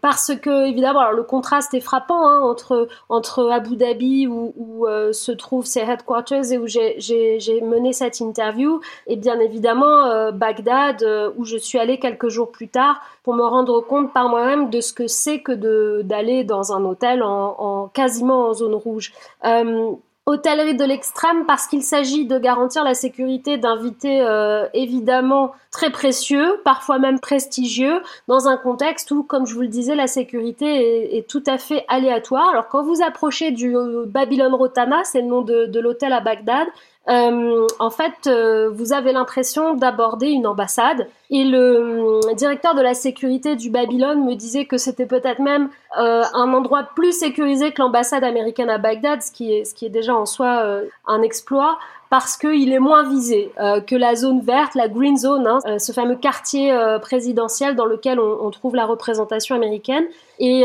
parce 0.00 0.32
que, 0.34 0.66
évidemment, 0.66 1.00
alors, 1.00 1.12
le 1.12 1.24
contraste 1.24 1.74
est 1.74 1.80
frappant 1.80 2.26
hein, 2.26 2.40
entre, 2.40 2.88
entre 3.10 3.50
Abu 3.50 3.76
Dhabi, 3.76 4.26
où, 4.26 4.86
se 5.12 5.32
trouvent 5.32 5.66
ses 5.66 5.80
headquarters 5.80 6.52
et 6.52 6.58
où 6.58 6.66
j'ai 6.66 7.60
mené 7.62 7.92
cette 7.92 8.20
interview, 8.20 8.80
et 9.06 9.16
bien 9.16 9.38
évidemment 9.40 10.32
Bagdad, 10.32 11.04
où 11.36 11.44
je 11.44 11.58
suis 11.58 11.78
allée 11.78 11.98
quelques 11.98 12.28
jours 12.28 12.50
plus 12.50 12.68
tard 12.68 13.00
pour 13.22 13.34
me 13.34 13.44
rendre 13.44 13.80
compte 13.80 14.12
par 14.12 14.28
moi-même 14.28 14.70
de 14.70 14.80
ce 14.80 14.92
que 14.92 15.08
c'est 15.08 15.40
que 15.40 16.02
d'aller 16.02 16.44
dans 16.44 16.72
un 16.72 16.84
hôtel 16.84 17.22
en, 17.22 17.56
en 17.58 17.88
quasiment 18.06 18.48
en 18.48 18.54
zone 18.54 18.74
rouge. 18.74 19.12
Euh, 19.44 19.90
hôtellerie 20.26 20.76
de 20.76 20.84
l'extrême 20.84 21.44
parce 21.46 21.66
qu'il 21.66 21.82
s'agit 21.82 22.24
de 22.24 22.38
garantir 22.38 22.84
la 22.84 22.94
sécurité 22.94 23.58
d'invités 23.58 24.20
euh, 24.20 24.66
évidemment 24.74 25.52
très 25.76 25.90
précieux, 25.90 26.58
parfois 26.64 26.98
même 26.98 27.20
prestigieux, 27.20 28.00
dans 28.28 28.48
un 28.48 28.56
contexte 28.56 29.10
où, 29.10 29.22
comme 29.22 29.46
je 29.46 29.54
vous 29.54 29.60
le 29.60 29.68
disais, 29.68 29.94
la 29.94 30.06
sécurité 30.06 31.18
est, 31.18 31.28
tout 31.28 31.42
à 31.46 31.58
fait 31.58 31.84
aléatoire. 31.86 32.48
Alors 32.48 32.68
quand 32.68 32.82
vous 32.82 33.02
approchez 33.02 33.50
du 33.50 33.76
euh, 33.76 34.06
Babylon 34.06 34.56
Rotana, 34.56 35.04
c'est 35.04 35.20
le 35.20 35.26
nom 35.26 35.42
de 35.42 35.78
l'hôtel 35.78 36.14
à 36.14 36.20
Bagdad, 36.20 36.66
euh, 37.08 37.66
en 37.78 37.90
fait, 37.90 38.26
euh, 38.26 38.68
vous 38.70 38.92
avez 38.92 39.12
l'impression 39.12 39.74
d'aborder 39.74 40.28
une 40.28 40.46
ambassade. 40.46 41.06
Et 41.30 41.44
le 41.44 42.20
directeur 42.34 42.74
de 42.74 42.82
la 42.82 42.94
sécurité 42.94 43.54
du 43.54 43.70
Babylone 43.70 44.24
me 44.24 44.34
disait 44.34 44.64
que 44.64 44.76
c'était 44.76 45.06
peut-être 45.06 45.40
même 45.40 45.68
un 45.92 46.52
endroit 46.52 46.84
plus 46.94 47.12
sécurisé 47.12 47.72
que 47.72 47.80
l'ambassade 47.80 48.22
américaine 48.22 48.70
à 48.70 48.78
Bagdad, 48.78 49.22
ce 49.22 49.32
qui 49.32 49.52
est 49.52 49.88
déjà 49.88 50.14
en 50.14 50.26
soi 50.26 50.80
un 51.06 51.22
exploit 51.22 51.78
parce 52.10 52.36
qu'il 52.36 52.72
est 52.72 52.78
moins 52.78 53.08
visé 53.08 53.50
que 53.86 53.96
la 53.96 54.14
zone 54.14 54.40
verte, 54.40 54.74
la 54.74 54.88
green 54.88 55.16
zone, 55.16 55.46
hein, 55.46 55.78
ce 55.78 55.92
fameux 55.92 56.16
quartier 56.16 56.76
présidentiel 57.00 57.74
dans 57.74 57.84
lequel 57.84 58.20
on, 58.20 58.50
trouve 58.50 58.76
la 58.76 58.86
représentation 58.86 59.54
américaine. 59.56 60.04
Et 60.38 60.64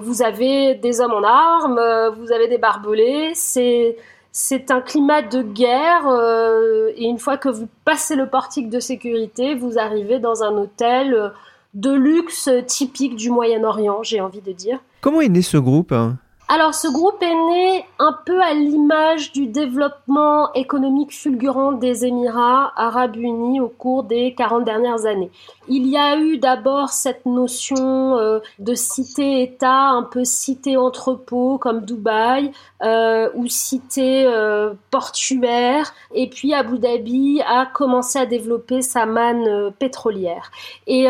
vous 0.00 0.22
avez 0.22 0.74
des 0.74 1.00
hommes 1.00 1.14
en 1.14 1.22
armes, 1.22 1.80
vous 2.18 2.32
avez 2.32 2.48
des 2.48 2.58
barbelés, 2.58 3.32
c'est 3.34 3.96
c'est 4.40 4.70
un 4.70 4.80
climat 4.80 5.22
de 5.22 5.42
guerre 5.42 6.06
euh, 6.06 6.92
et 6.96 7.06
une 7.06 7.18
fois 7.18 7.36
que 7.36 7.48
vous 7.48 7.68
passez 7.84 8.14
le 8.14 8.28
portique 8.28 8.70
de 8.70 8.78
sécurité, 8.78 9.56
vous 9.56 9.78
arrivez 9.78 10.20
dans 10.20 10.44
un 10.44 10.56
hôtel 10.56 11.12
euh, 11.14 11.28
de 11.74 11.92
luxe 11.92 12.48
typique 12.66 13.16
du 13.16 13.30
Moyen-Orient, 13.30 14.02
j'ai 14.02 14.20
envie 14.20 14.40
de 14.40 14.52
dire. 14.52 14.78
Comment 15.00 15.20
est 15.20 15.28
né 15.28 15.42
ce 15.42 15.56
groupe 15.56 15.90
hein? 15.90 16.18
Alors 16.50 16.74
ce 16.74 16.88
groupe 16.88 17.22
est 17.22 17.34
né 17.34 17.84
un 17.98 18.16
peu 18.24 18.40
à 18.40 18.54
l'image 18.54 19.32
du 19.32 19.46
développement 19.46 20.50
économique 20.54 21.14
fulgurant 21.14 21.72
des 21.72 22.06
Émirats 22.06 22.72
arabes 22.74 23.16
unis 23.16 23.60
au 23.60 23.68
cours 23.68 24.04
des 24.04 24.34
40 24.34 24.64
dernières 24.64 25.04
années. 25.04 25.30
Il 25.68 25.86
y 25.86 25.98
a 25.98 26.16
eu 26.16 26.38
d'abord 26.38 26.88
cette 26.88 27.26
notion 27.26 28.16
euh, 28.16 28.38
de 28.58 28.74
cité-État, 28.74 29.90
un 29.90 30.04
peu 30.04 30.24
cité-entrepôt 30.24 31.58
comme 31.58 31.84
Dubaï, 31.84 32.52
euh, 32.82 33.28
ou 33.34 33.46
cité 33.46 34.24
euh, 34.26 34.72
portuaire, 34.90 35.92
et 36.14 36.30
puis 36.30 36.54
Abu 36.54 36.78
Dhabi 36.78 37.42
a 37.46 37.66
commencé 37.66 38.18
à 38.18 38.24
développer 38.24 38.80
sa 38.80 39.04
manne 39.04 39.70
pétrolière. 39.78 40.50
Et 40.86 41.08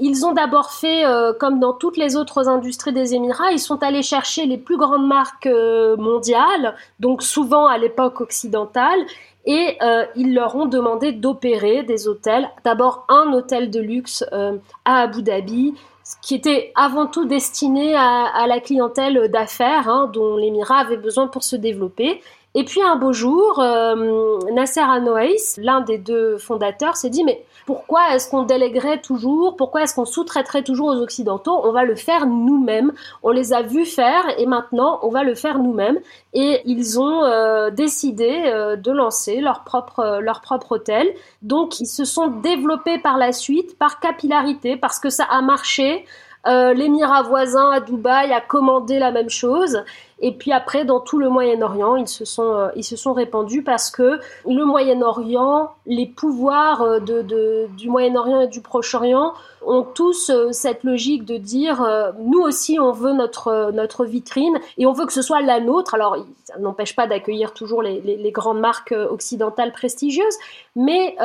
ils 0.00 0.24
ont 0.24 0.32
d'abord 0.32 0.70
fait, 0.70 1.04
comme 1.38 1.60
dans 1.60 1.74
toutes 1.74 1.96
les 1.96 2.16
autres 2.16 2.48
industries 2.48 2.92
des 2.92 3.14
Émirats, 3.14 3.52
ils 3.52 3.58
sont 3.58 3.82
allés 3.82 4.02
chercher 4.02 4.46
les 4.46 4.56
plus 4.56 4.77
grandes 4.78 5.06
marques 5.06 5.50
mondiales, 5.98 6.74
donc 6.98 7.22
souvent 7.22 7.66
à 7.66 7.76
l'époque 7.76 8.22
occidentale, 8.22 9.00
et 9.48 9.78
euh, 9.82 10.04
ils 10.14 10.34
leur 10.34 10.56
ont 10.56 10.66
demandé 10.66 11.10
d'opérer 11.10 11.82
des 11.82 12.06
hôtels. 12.06 12.50
D'abord 12.64 13.06
un 13.08 13.32
hôtel 13.32 13.70
de 13.70 13.80
luxe 13.80 14.22
euh, 14.34 14.58
à 14.84 15.00
Abu 15.00 15.22
Dhabi, 15.22 15.74
qui 16.20 16.34
était 16.34 16.70
avant 16.74 17.06
tout 17.06 17.24
destiné 17.24 17.94
à, 17.96 18.46
la 18.46 18.60
clientèle 18.60 19.30
d'affaires 19.30 19.88
hein, 19.88 20.10
dont 20.12 20.36
l'Émirat 20.36 20.80
avait 20.80 20.98
besoin 20.98 21.28
pour 21.28 21.44
se 21.44 21.56
développer. 21.56 22.20
Et 22.54 22.64
puis 22.64 22.82
un 22.82 22.96
beau 22.96 23.14
jour, 23.14 23.58
euh, 23.60 24.38
Nasser 24.52 24.80
Anoaïs, 24.80 25.58
l'un 25.62 25.80
des 25.80 25.96
deux 25.96 26.36
fondateurs, 26.36 26.96
s'est 26.96 27.10
dit 27.10 27.24
mais 27.24 27.42
pourquoi 27.68 28.14
est-ce 28.14 28.30
qu'on 28.30 28.44
déléguerait 28.44 29.02
toujours? 29.02 29.54
Pourquoi 29.54 29.82
est-ce 29.82 29.94
qu'on 29.94 30.06
sous-traiterait 30.06 30.62
toujours 30.62 30.88
aux 30.88 31.02
Occidentaux? 31.02 31.60
On 31.64 31.70
va 31.70 31.84
le 31.84 31.96
faire 31.96 32.24
nous-mêmes. 32.26 32.94
On 33.22 33.28
les 33.28 33.52
a 33.52 33.60
vus 33.60 33.84
faire 33.84 34.24
et 34.38 34.46
maintenant 34.46 35.00
on 35.02 35.10
va 35.10 35.22
le 35.22 35.34
faire 35.34 35.58
nous-mêmes. 35.58 35.98
Et 36.32 36.62
ils 36.64 36.98
ont 36.98 37.24
euh, 37.24 37.68
décidé 37.68 38.44
euh, 38.46 38.76
de 38.76 38.90
lancer 38.90 39.42
leur 39.42 39.64
propre, 39.64 40.18
leur 40.22 40.40
propre 40.40 40.76
hôtel. 40.76 41.12
Donc 41.42 41.78
ils 41.78 41.86
se 41.86 42.06
sont 42.06 42.28
développés 42.28 43.00
par 43.00 43.18
la 43.18 43.32
suite 43.32 43.76
par 43.76 44.00
capillarité 44.00 44.78
parce 44.78 44.98
que 44.98 45.10
ça 45.10 45.24
a 45.24 45.42
marché. 45.42 46.06
Euh, 46.46 46.72
l'émirat 46.72 47.20
voisin 47.24 47.70
à 47.70 47.80
Dubaï 47.80 48.32
a 48.32 48.40
commandé 48.40 48.98
la 48.98 49.10
même 49.10 49.28
chose. 49.28 49.84
Et 50.20 50.32
puis 50.32 50.52
après, 50.52 50.84
dans 50.84 51.00
tout 51.00 51.18
le 51.18 51.28
Moyen-Orient, 51.28 51.96
ils 51.96 52.08
se 52.08 52.24
sont 52.24 52.52
euh, 52.52 52.68
ils 52.74 52.84
se 52.84 52.96
sont 52.96 53.12
répandus 53.12 53.62
parce 53.62 53.90
que 53.90 54.18
le 54.46 54.64
Moyen-Orient, 54.64 55.70
les 55.86 56.06
pouvoirs 56.06 56.82
euh, 56.82 56.98
de, 56.98 57.68
du 57.76 57.88
Moyen-Orient 57.88 58.40
et 58.40 58.48
du 58.48 58.60
Proche-Orient 58.60 59.34
ont 59.64 59.82
tous 59.82 60.30
euh, 60.30 60.50
cette 60.50 60.82
logique 60.82 61.24
de 61.24 61.36
dire 61.36 61.86
nous 62.18 62.40
aussi 62.40 62.78
on 62.80 62.92
veut 62.92 63.12
notre 63.12 63.70
notre 63.72 64.04
vitrine 64.04 64.58
et 64.76 64.86
on 64.86 64.92
veut 64.92 65.06
que 65.06 65.12
ce 65.12 65.22
soit 65.22 65.40
la 65.40 65.60
nôtre. 65.60 65.94
Alors 65.94 66.16
ça 66.44 66.58
n'empêche 66.58 66.96
pas 66.96 67.06
d'accueillir 67.06 67.52
toujours 67.52 67.82
les, 67.82 68.32
grandes 68.32 68.60
marques 68.60 68.94
occidentales 69.10 69.72
prestigieuses, 69.72 70.36
mais 70.74 71.16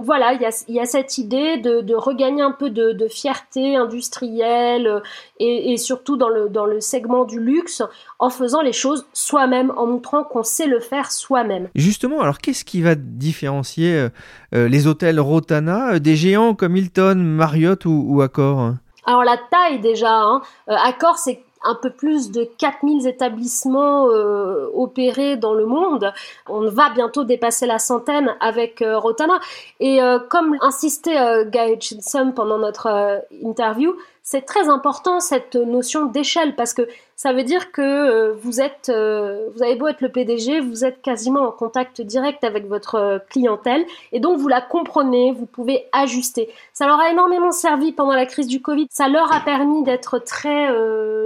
voilà 0.00 0.34
il 0.34 0.74
y 0.74 0.80
a, 0.80 0.84
cette 0.84 1.18
idée 1.18 1.56
de, 1.56 1.94
regagner 1.94 2.42
un 2.42 2.52
peu 2.52 2.70
de 2.70 3.08
fierté 3.08 3.76
industrielle 3.76 5.02
et, 5.38 5.72
et, 5.72 5.76
surtout 5.76 6.16
dans 6.16 6.28
le 6.28 6.48
dans 6.48 6.66
le 6.66 6.80
segment 6.80 7.24
du 7.24 7.40
luxe 7.40 7.82
en 8.18 8.30
faisant 8.30 8.60
les 8.60 8.72
choses 8.72 9.06
soi-même, 9.12 9.72
en 9.76 9.86
montrant 9.86 10.24
qu'on 10.24 10.42
sait 10.42 10.66
le 10.66 10.80
faire 10.80 11.10
soi-même. 11.10 11.68
Justement, 11.74 12.20
alors 12.20 12.38
qu'est-ce 12.38 12.64
qui 12.64 12.82
va 12.82 12.94
différencier 12.94 13.94
euh, 13.94 14.08
euh, 14.54 14.68
les 14.68 14.86
hôtels 14.86 15.20
Rotana 15.20 15.94
euh, 15.94 15.98
des 15.98 16.16
géants 16.16 16.54
comme 16.54 16.76
Hilton, 16.76 17.16
Marriott 17.16 17.84
ou, 17.84 18.20
Accor 18.22 18.72
Alors 19.06 19.24
la 19.24 19.36
taille 19.36 19.80
déjà, 19.80 20.20
hein. 20.20 20.42
Accor 20.66 21.18
c'est 21.18 21.42
un 21.64 21.74
peu 21.74 21.90
plus 21.90 22.30
de 22.30 22.48
4000 22.58 23.08
établissements 23.08 24.04
opérés 24.74 25.36
dans 25.36 25.54
le 25.54 25.66
monde. 25.66 26.12
On 26.48 26.68
va 26.68 26.90
bientôt 26.90 27.24
dépasser 27.24 27.66
la 27.66 27.80
centaine 27.80 28.32
avec 28.38 28.80
Rotana. 28.80 29.40
Et 29.80 29.98
comme 30.30 30.56
insistait 30.60 31.46
Guy 31.46 31.72
Hutchinson 31.72 32.32
pendant 32.34 32.58
notre 32.58 33.24
interview, 33.42 33.96
c'est 34.30 34.42
très 34.42 34.68
important 34.68 35.20
cette 35.20 35.56
notion 35.56 36.04
d'échelle 36.04 36.54
parce 36.54 36.74
que 36.74 36.86
ça 37.16 37.32
veut 37.32 37.44
dire 37.44 37.72
que 37.72 37.80
euh, 37.80 38.34
vous 38.34 38.60
êtes, 38.60 38.90
euh, 38.90 39.48
vous 39.54 39.62
avez 39.62 39.74
beau 39.74 39.86
être 39.86 40.02
le 40.02 40.10
PDG, 40.10 40.60
vous 40.60 40.84
êtes 40.84 41.00
quasiment 41.00 41.48
en 41.48 41.50
contact 41.50 42.02
direct 42.02 42.44
avec 42.44 42.66
votre 42.66 42.96
euh, 42.96 43.18
clientèle 43.30 43.86
et 44.12 44.20
donc 44.20 44.36
vous 44.38 44.48
la 44.48 44.60
comprenez, 44.60 45.32
vous 45.32 45.46
pouvez 45.46 45.86
ajuster. 45.92 46.50
Ça 46.74 46.86
leur 46.86 47.00
a 47.00 47.10
énormément 47.10 47.52
servi 47.52 47.92
pendant 47.92 48.12
la 48.12 48.26
crise 48.26 48.48
du 48.48 48.60
Covid. 48.60 48.86
Ça 48.90 49.08
leur 49.08 49.34
a 49.34 49.40
permis 49.40 49.82
d'être 49.82 50.18
très 50.18 50.68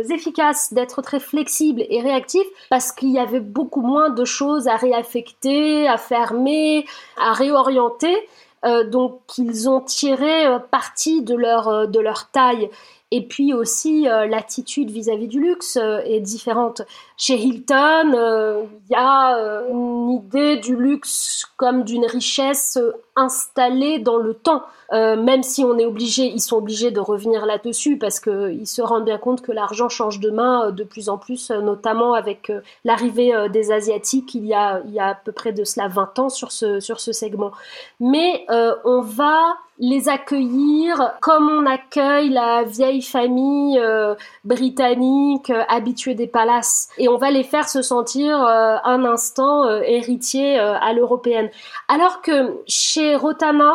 efficaces, 0.09 0.73
d'être 0.73 1.03
très 1.03 1.19
flexibles 1.19 1.83
et 1.89 2.01
réactifs 2.01 2.47
parce 2.71 2.93
qu'il 2.93 3.11
y 3.11 3.19
avait 3.19 3.41
beaucoup 3.41 3.83
moins 3.83 4.11
de 4.11 4.25
choses 4.25 4.69
à 4.69 4.77
réaffecter, 4.77 5.89
à 5.89 5.97
fermer, 5.97 6.87
à 7.17 7.33
réorienter. 7.33 8.17
Euh, 8.65 8.85
donc 8.85 9.21
ils 9.39 9.69
ont 9.69 9.81
tiré 9.81 10.47
euh, 10.47 10.59
parti 10.59 11.23
de 11.23 11.35
leur, 11.35 11.69
euh, 11.69 11.87
de 11.87 12.01
leur 12.01 12.31
taille. 12.31 12.71
Et 13.15 13.21
puis 13.27 13.53
aussi, 13.53 14.05
l'attitude 14.05 14.91
vis-à-vis 14.91 15.29
du 15.29 15.39
luxe 15.39 15.77
est 15.77 16.21
différente. 16.21 16.81
Chez 17.19 17.35
Hilton, 17.35 18.11
il 18.15 18.91
y 18.91 18.95
a 18.95 19.37
une 19.71 20.13
idée 20.13 20.57
du 20.57 20.75
luxe 20.75 21.45
comme 21.59 21.85
d'une 21.85 22.07
richesse 22.07 22.79
installée 23.17 23.99
dans 23.99 24.17
le 24.17 24.35
temps. 24.35 24.63
même 24.91 25.43
si 25.43 25.65
on 25.65 25.79
est 25.79 25.87
obligé, 25.87 26.27
ils 26.27 26.41
sont 26.41 26.57
obligés 26.57 26.91
de 26.91 27.01
revenir 27.01 27.47
là-dessus 27.47 27.97
parce 27.97 28.21
qu'ils 28.21 28.67
se 28.67 28.83
rendent 28.83 29.05
bien 29.07 29.19
compte 29.19 29.41
que 29.41 29.53
l'argent 29.53 29.89
change 29.89 30.21
de 30.21 30.31
main 30.31 30.71
de 30.71 30.85
plus 30.85 31.09
en 31.09 31.17
plus, 31.19 31.51
notamment 31.51 32.13
avec 32.13 32.53
l'arrivée 32.85 33.49
des 33.51 33.73
Asiatiques 33.73 34.35
il 34.35 34.47
y, 34.47 34.55
a, 34.55 34.83
il 34.87 34.93
y 34.93 35.01
a 35.01 35.09
à 35.09 35.15
peu 35.15 35.33
près 35.33 35.53
de 35.53 35.65
cela 35.65 35.89
20 35.89 36.19
ans 36.19 36.29
sur 36.29 36.53
ce, 36.53 36.81
sur 36.81 37.01
ce 37.01 37.13
segment. 37.13 37.53
Mais 38.01 38.45
euh, 38.51 38.75
on 38.85 39.01
va 39.01 39.57
les 39.79 40.09
accueillir 40.09 41.15
comme 41.21 41.49
on 41.49 41.67
accueille 41.67 42.29
la 42.29 42.63
vieille 42.63 43.03
famille 43.03 43.79
euh, 43.81 44.15
britannique 44.45 45.51
euh, 45.51 45.65
habituée 45.69 46.15
des 46.15 46.27
palaces 46.27 46.89
et 46.99 47.09
on 47.09 47.17
va 47.17 47.31
les 47.31 47.43
faire 47.43 47.69
se 47.69 47.83
sentir 47.83 48.37
un 48.39 49.05
instant 49.05 49.69
héritiers 49.81 50.59
à 50.59 50.93
l'européenne. 50.93 51.51
Alors 51.89 52.23
que 52.23 52.59
chez 52.67 53.02
Rotana, 53.17 53.75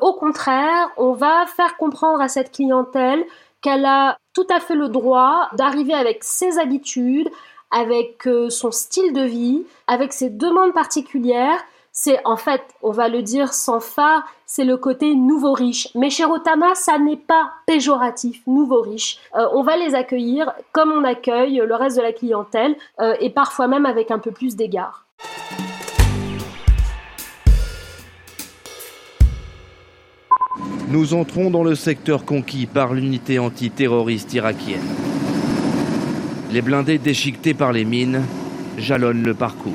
au 0.00 0.12
contraire, 0.12 0.90
on 0.96 1.12
va 1.12 1.46
faire 1.46 1.76
comprendre 1.76 2.20
à 2.20 2.28
cette 2.28 2.52
clientèle 2.52 3.24
qu'elle 3.60 3.84
a 3.84 4.16
tout 4.32 4.46
à 4.50 4.60
fait 4.60 4.76
le 4.76 4.88
droit 4.88 5.48
d'arriver 5.54 5.94
avec 5.94 6.22
ses 6.22 6.58
habitudes, 6.58 7.28
avec 7.70 8.28
son 8.50 8.70
style 8.70 9.12
de 9.12 9.22
vie, 9.22 9.64
avec 9.88 10.12
ses 10.12 10.30
demandes 10.30 10.72
particulières 10.72 11.64
c'est 11.96 12.20
en 12.24 12.36
fait, 12.36 12.60
on 12.82 12.90
va 12.90 13.08
le 13.08 13.22
dire 13.22 13.54
sans 13.54 13.78
phare, 13.78 14.24
c'est 14.46 14.64
le 14.64 14.76
côté 14.76 15.14
nouveau 15.14 15.52
riche. 15.52 15.88
Mais 15.94 16.10
chez 16.10 16.24
Rotana, 16.24 16.74
ça 16.74 16.98
n'est 16.98 17.16
pas 17.16 17.52
péjoratif, 17.66 18.42
nouveau 18.48 18.82
riche. 18.82 19.20
Euh, 19.36 19.46
on 19.52 19.62
va 19.62 19.76
les 19.76 19.94
accueillir 19.94 20.52
comme 20.72 20.90
on 20.90 21.04
accueille 21.04 21.62
le 21.64 21.74
reste 21.76 21.96
de 21.96 22.02
la 22.02 22.12
clientèle 22.12 22.76
euh, 23.00 23.14
et 23.20 23.30
parfois 23.30 23.68
même 23.68 23.86
avec 23.86 24.10
un 24.10 24.18
peu 24.18 24.32
plus 24.32 24.56
d'égard. 24.56 25.06
Nous 30.88 31.14
entrons 31.14 31.50
dans 31.50 31.64
le 31.64 31.74
secteur 31.74 32.24
conquis 32.24 32.66
par 32.66 32.92
l'unité 32.92 33.38
antiterroriste 33.38 34.34
irakienne. 34.34 34.80
Les 36.52 36.60
blindés 36.60 36.98
déchiquetés 36.98 37.54
par 37.54 37.72
les 37.72 37.84
mines 37.84 38.22
jalonnent 38.76 39.24
le 39.24 39.34
parcours. 39.34 39.72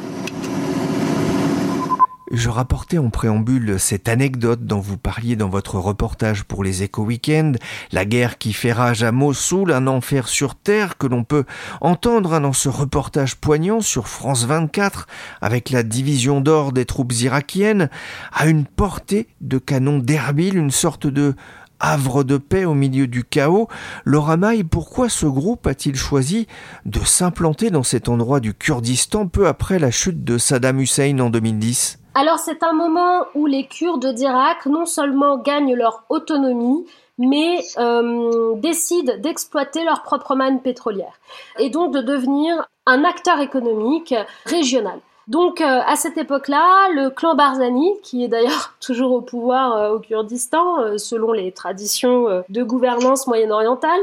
Je 2.32 2.50
rapportais 2.50 3.00
en 3.00 3.10
préambule 3.10 3.80
cette 3.80 4.08
anecdote 4.08 4.64
dont 4.64 4.80
vous 4.80 4.98
parliez 4.98 5.36
dans 5.36 5.50
votre 5.50 5.80
reportage 5.80 6.44
pour 6.44 6.64
les 6.64 6.84
Éco 6.84 7.04
Weekend, 7.04 7.58
la 7.92 8.06
guerre 8.06 8.38
qui 8.38 8.54
fait 8.54 8.72
rage 8.72 9.02
à 9.02 9.12
Mossoul, 9.12 9.72
un 9.72 9.88
enfer 9.88 10.28
sur 10.28 10.54
terre 10.54 11.00
que 11.00 11.08
l'on 11.08 11.24
peut 11.24 11.46
entendre 11.82 12.40
dans 12.40 12.54
ce 12.54 12.70
reportage 12.70 13.36
poignant 13.36 13.82
sur 13.82 14.08
France 14.08 14.46
24 14.46 15.08
avec 15.42 15.72
la 15.72 15.82
division 15.82 16.40
d'or 16.40 16.72
des 16.72 16.86
troupes 16.86 17.14
irakiennes, 17.14 17.90
à 18.32 18.46
une 18.46 18.66
portée 18.66 19.28
de 19.42 19.58
canon 19.58 19.98
d'Erbil, 19.98 20.56
une 20.56 20.72
sorte 20.72 21.08
de 21.08 21.34
havre 21.80 22.24
de 22.24 22.38
paix 22.38 22.66
au 22.66 22.74
milieu 22.74 23.08
du 23.08 23.24
chaos, 23.24 23.68
Laura 24.06 24.38
Maille, 24.38 24.64
pourquoi 24.64 25.10
ce 25.10 25.26
groupe 25.26 25.68
a-t-il 25.68 25.96
choisi 25.96 26.48
de 26.86 27.00
s'implanter 27.00 27.70
dans 27.70 27.84
cet 27.84 28.10
endroit 28.10 28.40
du 28.40 28.54
Kurdistan 28.54 29.28
peu 29.28 29.48
après 29.48 29.80
la 29.80 29.92
chute 29.92 30.24
de 30.24 30.38
Saddam 30.38 30.80
Hussein 30.80 31.20
en 31.20 31.30
2010 31.30 32.00
alors 32.16 32.40
c'est 32.40 32.64
un 32.64 32.74
moment 32.74 33.26
où 33.36 33.46
les 33.46 33.68
Kurdes 33.68 34.14
d'Irak 34.14 34.66
non 34.66 34.86
seulement 34.86 35.38
gagnent 35.38 35.76
leur 35.76 36.04
autonomie, 36.10 36.86
mais 37.20 37.60
euh, 37.78 38.56
décident 38.56 39.14
d'exploiter 39.20 39.86
leur 39.86 40.02
propre 40.02 40.36
manne 40.36 40.62
pétrolière 40.62 41.20
et 41.60 41.70
donc 41.70 41.94
de 41.94 42.02
devenir 42.02 42.68
un 42.86 43.04
acteur 43.04 43.40
économique 43.40 44.16
régional. 44.46 45.00
Donc 45.30 45.62
euh, 45.62 45.82
à 45.86 45.96
cette 45.96 46.18
époque-là, 46.18 46.90
le 46.96 47.12
clan 47.12 47.36
Barzani, 47.36 47.94
qui 48.02 48.24
est 48.24 48.28
d'ailleurs 48.28 48.74
toujours 48.82 49.12
au 49.12 49.22
pouvoir 49.22 49.78
euh, 49.78 49.94
au 49.94 50.00
Kurdistan, 50.00 50.98
selon 50.98 51.32
les 51.32 51.52
traditions 51.52 52.44
de 52.50 52.64
gouvernance 52.64 53.28
moyen-orientale, 53.28 54.02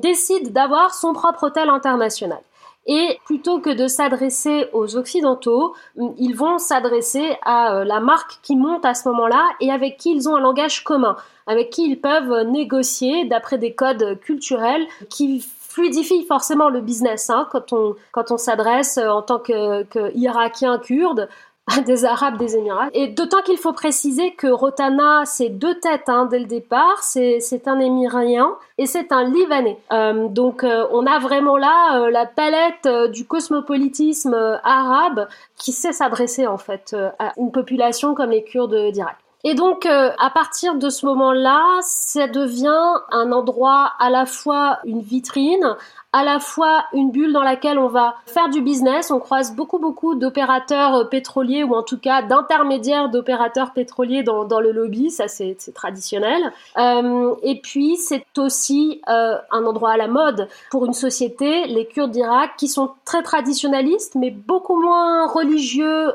décide 0.00 0.52
d'avoir 0.52 0.94
son 0.94 1.14
propre 1.14 1.44
hôtel 1.44 1.70
international. 1.70 2.40
Et 2.86 3.18
plutôt 3.24 3.60
que 3.60 3.70
de 3.70 3.88
s'adresser 3.88 4.66
aux 4.72 4.96
Occidentaux, 4.96 5.74
ils 6.18 6.34
vont 6.34 6.58
s'adresser 6.58 7.36
à 7.42 7.76
euh, 7.76 7.84
la 7.84 8.00
marque 8.00 8.38
qui 8.42 8.56
monte 8.56 8.84
à 8.84 8.92
ce 8.92 9.08
moment-là 9.08 9.42
et 9.60 9.70
avec 9.70 9.96
qui 9.96 10.14
ils 10.14 10.28
ont 10.28 10.36
un 10.36 10.40
langage 10.40 10.84
commun, 10.84 11.16
avec 11.46 11.70
qui 11.70 11.88
ils 11.88 11.98
peuvent 11.98 12.42
négocier 12.46 13.24
d'après 13.24 13.56
des 13.56 13.72
codes 13.72 14.18
culturels 14.20 14.86
qui 15.08 15.46
fluidifient 15.74 16.24
forcément 16.26 16.68
le 16.68 16.80
business 16.80 17.30
hein, 17.30 17.48
quand 17.50 17.72
on, 17.72 17.96
quand 18.12 18.30
on 18.30 18.38
s'adresse 18.38 18.96
euh, 18.96 19.08
en 19.08 19.22
tant 19.22 19.38
que, 19.38 19.82
que 19.84 20.16
Irakien 20.16 20.78
kurde 20.78 21.28
des 21.86 22.04
Arabes 22.04 22.36
des 22.36 22.56
Émirats. 22.56 22.88
Et 22.92 23.08
d'autant 23.08 23.42
qu'il 23.42 23.56
faut 23.56 23.72
préciser 23.72 24.34
que 24.34 24.46
Rotana, 24.46 25.24
c'est 25.24 25.48
deux 25.48 25.78
têtes 25.80 26.08
hein, 26.08 26.26
dès 26.26 26.38
le 26.38 26.44
départ. 26.44 27.02
C'est 27.02 27.66
un 27.66 27.80
Émirien 27.80 28.56
et 28.78 28.86
c'est 28.86 29.12
un 29.12 29.24
Libanais. 29.24 29.78
Euh, 29.92 30.28
donc 30.28 30.64
euh, 30.64 30.86
on 30.92 31.06
a 31.06 31.18
vraiment 31.18 31.56
là 31.56 32.00
euh, 32.00 32.10
la 32.10 32.26
palette 32.26 32.88
du 33.12 33.26
cosmopolitisme 33.26 34.34
arabe 34.62 35.26
qui 35.56 35.72
sait 35.72 35.92
s'adresser 35.92 36.46
en 36.46 36.58
fait 36.58 36.94
à 37.18 37.32
une 37.38 37.50
population 37.50 38.14
comme 38.14 38.30
les 38.30 38.44
Kurdes 38.44 38.92
d'Irak. 38.92 39.16
Et 39.46 39.54
donc, 39.54 39.84
à 39.86 40.30
partir 40.32 40.76
de 40.76 40.88
ce 40.88 41.04
moment-là, 41.04 41.78
ça 41.82 42.26
devient 42.28 42.94
un 43.10 43.30
endroit 43.30 43.92
à 43.98 44.08
la 44.08 44.24
fois 44.24 44.78
une 44.84 45.02
vitrine, 45.02 45.76
à 46.14 46.22
la 46.22 46.38
fois 46.38 46.84
une 46.92 47.10
bulle 47.10 47.32
dans 47.32 47.42
laquelle 47.42 47.76
on 47.76 47.88
va 47.88 48.14
faire 48.24 48.48
du 48.48 48.60
business. 48.60 49.10
On 49.10 49.18
croise 49.18 49.52
beaucoup, 49.56 49.80
beaucoup 49.80 50.14
d'opérateurs 50.14 50.94
euh, 50.94 51.04
pétroliers 51.04 51.64
ou 51.64 51.74
en 51.74 51.82
tout 51.82 51.98
cas 51.98 52.22
d'intermédiaires 52.22 53.08
d'opérateurs 53.08 53.72
pétroliers 53.72 54.22
dans, 54.22 54.60
le 54.60 54.70
lobby. 54.70 55.10
Ça, 55.10 55.26
c'est 55.26 55.56
traditionnel. 55.74 56.52
Euh, 56.78 57.34
et 57.42 57.60
puis, 57.60 57.96
c'est 57.96 58.24
aussi 58.38 59.02
euh, 59.08 59.38
un 59.50 59.64
endroit 59.64 59.90
à 59.90 59.96
la 59.96 60.06
mode 60.06 60.48
pour 60.70 60.86
une 60.86 60.92
société, 60.92 61.66
les 61.66 61.84
Kurdes 61.84 62.12
d'Irak, 62.12 62.52
qui 62.56 62.68
sont 62.68 62.92
très 63.04 63.24
traditionnalistes, 63.24 64.14
mais 64.14 64.30
beaucoup 64.30 64.80
moins 64.80 65.26
religieux 65.26 66.12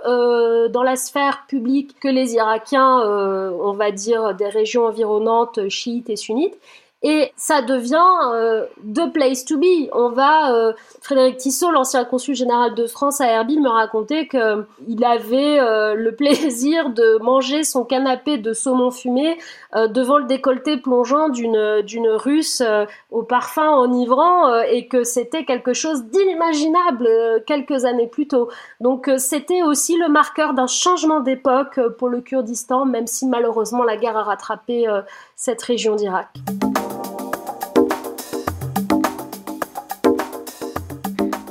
dans 0.69 0.83
la 0.83 0.95
sphère 0.95 1.43
publique 1.47 1.99
que 1.99 2.07
les 2.07 2.35
Irakiens, 2.35 2.99
on 2.99 3.73
va 3.73 3.91
dire, 3.91 4.33
des 4.35 4.47
régions 4.47 4.85
environnantes 4.85 5.67
chiites 5.67 6.09
et 6.09 6.15
sunnites. 6.15 6.57
Et 7.01 7.31
ça 7.37 7.61
devient 7.61 7.95
euh, 8.33 8.65
the 8.83 9.11
place 9.13 9.45
to 9.45 9.57
be. 9.57 9.89
On 9.93 10.09
va, 10.09 10.53
euh, 10.53 10.73
Frédéric 11.01 11.37
Tissot, 11.37 11.71
l'ancien 11.71 12.03
consul 12.03 12.35
général 12.35 12.75
de 12.75 12.87
France 12.87 13.21
à 13.21 13.27
Erbil, 13.27 13.61
me 13.61 13.69
racontait 13.69 14.27
qu'il 14.27 15.05
avait 15.05 15.59
euh, 15.61 15.93
le 15.93 16.11
plaisir 16.15 16.89
de 16.89 17.17
manger 17.23 17.63
son 17.63 17.85
canapé 17.85 18.37
de 18.37 18.51
saumon 18.51 18.91
fumé 18.91 19.37
devant 19.75 20.17
le 20.17 20.25
décolleté 20.25 20.77
plongeant 20.77 21.29
d'une 21.29 21.81
d'une 21.83 22.07
Russe 22.07 22.63
au 23.11 23.21
parfum 23.21 23.69
enivrant 23.69 24.61
et 24.63 24.87
que 24.87 25.03
c'était 25.03 25.45
quelque 25.45 25.73
chose 25.73 26.05
d'inimaginable 26.05 27.07
quelques 27.45 27.85
années 27.85 28.07
plus 28.07 28.27
tôt. 28.27 28.49
Donc 28.81 29.09
c'était 29.17 29.61
aussi 29.61 29.95
le 29.95 30.09
marqueur 30.09 30.53
d'un 30.53 30.67
changement 30.67 31.19
d'époque 31.19 31.79
pour 31.99 32.09
le 32.09 32.21
Kurdistan, 32.21 32.85
même 32.85 33.05
si 33.05 33.27
malheureusement 33.27 33.83
la 33.83 33.95
guerre 33.95 34.17
a 34.17 34.23
rattrapé 34.23 34.87
cette 35.35 35.61
région 35.61 35.95
d'Irak. 35.95 36.29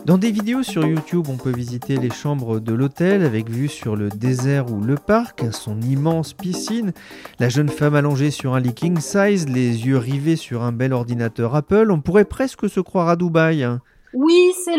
Dans 0.09 0.17
des 0.17 0.31
vidéos 0.31 0.63
sur 0.63 0.87
YouTube, 0.87 1.27
on 1.29 1.37
peut 1.37 1.53
visiter 1.53 1.99
les 1.99 2.09
chambres 2.09 2.61
de 2.61 2.73
l'hôtel 2.73 3.27
avec 3.27 3.51
vue 3.51 3.69
sur 3.69 3.95
le 3.95 4.09
désert 4.09 4.73
ou 4.73 4.81
le 4.81 4.95
parc, 4.95 5.45
son 5.53 5.83
immense 5.83 6.33
piscine, 6.33 6.95
la 7.39 7.51
jeune 7.51 7.69
femme 7.69 7.95
allongée 7.95 8.31
sur 8.31 8.55
un 8.55 8.61
lit 8.61 8.73
king 8.73 9.01
size, 9.01 9.47
les 9.51 9.87
yeux 9.87 9.99
rivés 9.99 10.37
sur 10.37 10.63
un 10.63 10.73
bel 10.73 10.95
ordinateur 10.95 11.55
Apple. 11.55 11.91
On 11.91 12.01
pourrait 12.01 12.25
presque 12.25 12.71
se 12.71 12.81
croire 12.81 13.11
à 13.11 13.17
Dubaï. 13.17 13.63
Hein. 13.63 13.83
Oui, 14.15 14.55
c'est 14.65 14.79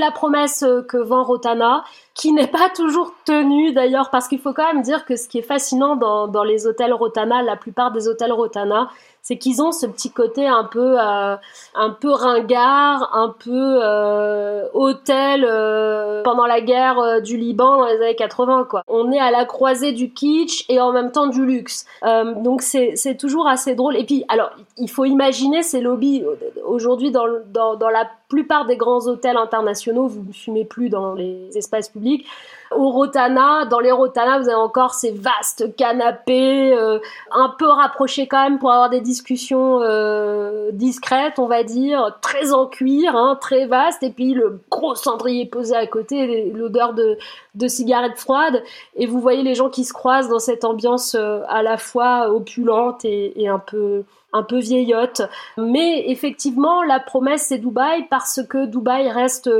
la 0.00 0.10
promesse 0.10 0.64
que 0.88 0.96
vend 0.96 1.22
Rotana, 1.22 1.84
qui 2.14 2.32
n'est 2.32 2.48
pas 2.48 2.68
toujours 2.74 3.14
tenue 3.24 3.72
d'ailleurs, 3.72 4.10
parce 4.10 4.26
qu'il 4.26 4.40
faut 4.40 4.52
quand 4.52 4.72
même 4.74 4.82
dire 4.82 5.04
que 5.04 5.14
ce 5.14 5.28
qui 5.28 5.38
est 5.38 5.42
fascinant 5.42 5.94
dans 5.94 6.42
les 6.42 6.66
hôtels 6.66 6.92
Rotana, 6.92 7.42
la 7.42 7.54
plupart 7.54 7.92
des 7.92 8.08
hôtels 8.08 8.32
Rotana, 8.32 8.88
c'est 9.26 9.38
qu'ils 9.38 9.60
ont 9.60 9.72
ce 9.72 9.86
petit 9.86 10.12
côté 10.12 10.46
un 10.46 10.62
peu 10.62 11.00
euh, 11.00 11.36
un 11.74 11.90
peu 11.90 12.12
ringard, 12.12 13.10
un 13.12 13.34
peu 13.36 13.80
euh, 13.82 14.68
hôtel 14.72 15.44
euh, 15.44 16.22
pendant 16.22 16.46
la 16.46 16.60
guerre 16.60 17.00
euh, 17.00 17.18
du 17.18 17.36
Liban 17.36 17.78
dans 17.78 17.86
les 17.86 17.96
années 17.96 18.14
80 18.14 18.68
quoi. 18.70 18.84
On 18.86 19.10
est 19.10 19.18
à 19.18 19.32
la 19.32 19.44
croisée 19.44 19.90
du 19.90 20.12
kitsch 20.12 20.64
et 20.68 20.80
en 20.80 20.92
même 20.92 21.10
temps 21.10 21.26
du 21.26 21.44
luxe. 21.44 21.86
Euh, 22.04 22.34
donc 22.34 22.62
c'est 22.62 23.16
toujours 23.18 23.48
assez 23.48 23.74
drôle 23.74 23.96
et 23.96 24.04
puis 24.04 24.24
alors 24.28 24.50
il 24.76 24.88
faut 24.88 25.04
imaginer 25.04 25.64
ces 25.64 25.80
lobbies 25.80 26.22
aujourd'hui 26.64 27.10
dans, 27.10 27.26
dans 27.52 27.74
dans 27.74 27.90
la 27.90 28.08
plupart 28.28 28.64
des 28.66 28.76
grands 28.76 29.08
hôtels 29.08 29.36
internationaux, 29.36 30.06
vous 30.06 30.22
ne 30.22 30.32
fumez 30.32 30.64
plus 30.64 30.88
dans 30.88 31.14
les 31.14 31.48
espaces 31.56 31.88
publics. 31.88 32.26
Au 32.72 32.90
Rotana, 32.90 33.64
dans 33.66 33.80
les 33.80 33.92
Rotana, 33.92 34.38
vous 34.38 34.48
avez 34.48 34.54
encore 34.54 34.94
ces 34.94 35.12
vastes 35.12 35.76
canapés, 35.76 36.74
euh, 36.74 36.98
un 37.30 37.54
peu 37.58 37.66
rapprochés 37.68 38.26
quand 38.26 38.42
même 38.42 38.58
pour 38.58 38.72
avoir 38.72 38.90
des 38.90 39.00
discussions 39.00 39.80
euh, 39.82 40.70
discrètes, 40.72 41.38
on 41.38 41.46
va 41.46 41.62
dire, 41.62 42.18
très 42.20 42.52
en 42.52 42.66
cuir, 42.66 43.14
hein, 43.14 43.38
très 43.40 43.66
vaste, 43.66 44.02
et 44.02 44.10
puis 44.10 44.34
le 44.34 44.60
gros 44.70 44.94
cendrier 44.94 45.46
posé 45.46 45.76
à 45.76 45.86
côté, 45.86 46.50
l'odeur 46.52 46.94
de, 46.94 47.16
de 47.54 47.68
cigarettes 47.68 48.18
froides, 48.18 48.62
et 48.96 49.06
vous 49.06 49.20
voyez 49.20 49.42
les 49.42 49.54
gens 49.54 49.70
qui 49.70 49.84
se 49.84 49.92
croisent 49.92 50.28
dans 50.28 50.38
cette 50.38 50.64
ambiance 50.64 51.14
euh, 51.14 51.40
à 51.48 51.62
la 51.62 51.76
fois 51.76 52.30
opulente 52.30 53.04
et, 53.04 53.40
et 53.40 53.48
un 53.48 53.58
peu 53.58 54.04
un 54.32 54.42
peu 54.42 54.58
vieillotte. 54.58 55.22
Mais 55.56 56.10
effectivement, 56.10 56.82
la 56.82 57.00
promesse 57.00 57.46
c'est 57.48 57.58
Dubaï 57.58 58.06
parce 58.10 58.40
que 58.48 58.66
Dubaï 58.66 59.10
reste 59.10 59.50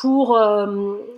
pour 0.00 0.36
euh, 0.36 0.66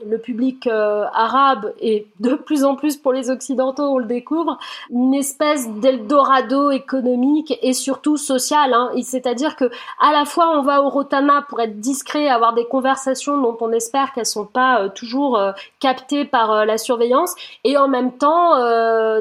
le 0.08 0.18
public 0.18 0.66
euh, 0.66 1.04
arabe 1.12 1.74
et 1.80 2.06
de 2.18 2.34
plus 2.34 2.64
en 2.64 2.76
plus 2.76 2.96
pour 2.96 3.12
les 3.12 3.28
occidentaux, 3.28 3.82
on 3.82 3.98
le 3.98 4.06
découvre, 4.06 4.58
une 4.90 5.12
espèce 5.12 5.68
d'Eldorado 5.68 6.70
économique 6.70 7.58
et 7.60 7.74
surtout 7.74 8.16
social. 8.16 8.72
Hein. 8.72 8.90
C'est-à-dire 9.02 9.56
que 9.56 9.66
à 10.00 10.12
la 10.12 10.24
fois 10.24 10.56
on 10.56 10.62
va 10.62 10.82
au 10.82 10.88
Rotana 10.88 11.44
pour 11.48 11.60
être 11.60 11.78
discret, 11.78 12.28
avoir 12.28 12.54
des 12.54 12.64
conversations 12.64 13.36
dont 13.36 13.56
on 13.60 13.70
espère 13.72 14.12
qu'elles 14.12 14.24
sont 14.24 14.46
pas 14.46 14.80
euh, 14.80 14.88
toujours 14.88 15.38
captées 15.78 16.24
par 16.24 16.64
la 16.64 16.78
surveillance, 16.78 17.34
et 17.64 17.76
en 17.76 17.88
même 17.88 18.12
temps, 18.12 18.58